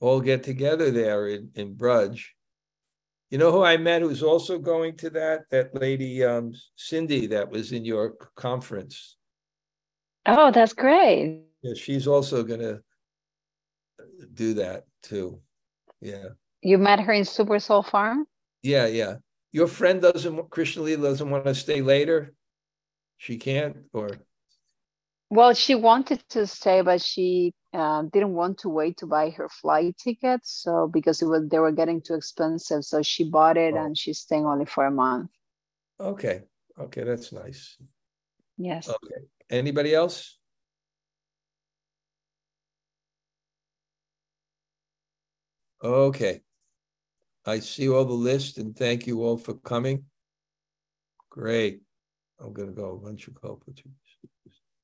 [0.00, 2.22] all get together there in, in Braj.
[3.30, 5.48] You know who I met who's also going to that?
[5.50, 9.16] That lady um, Cindy that was in your conference.
[10.26, 11.42] Oh, that's great.
[11.62, 12.82] Yeah, she's also going to
[14.26, 15.40] do that too.
[16.00, 16.28] Yeah,
[16.62, 18.26] You met her in Super Soul Farm?
[18.62, 19.16] yeah, yeah.
[19.52, 22.32] Your friend doesn't, Krishna Lee doesn't want to stay later.
[23.18, 24.08] She can't, or
[25.30, 29.48] Well, she wanted to stay, but she uh, didn't want to wait to buy her
[29.48, 30.40] flight ticket.
[30.44, 34.18] So because it was they were getting too expensive, so she bought it and she's
[34.20, 35.30] staying only for a month.
[36.00, 36.42] okay,
[36.78, 37.76] okay, that's nice.
[38.58, 38.88] Yes.
[38.88, 39.20] Okay.
[39.50, 40.38] Anybody else?
[45.82, 46.42] Okay.
[47.44, 50.04] I see all the list and thank you all for coming.
[51.28, 51.82] Great.
[52.38, 54.01] I'm gonna go a bunch of opportunities.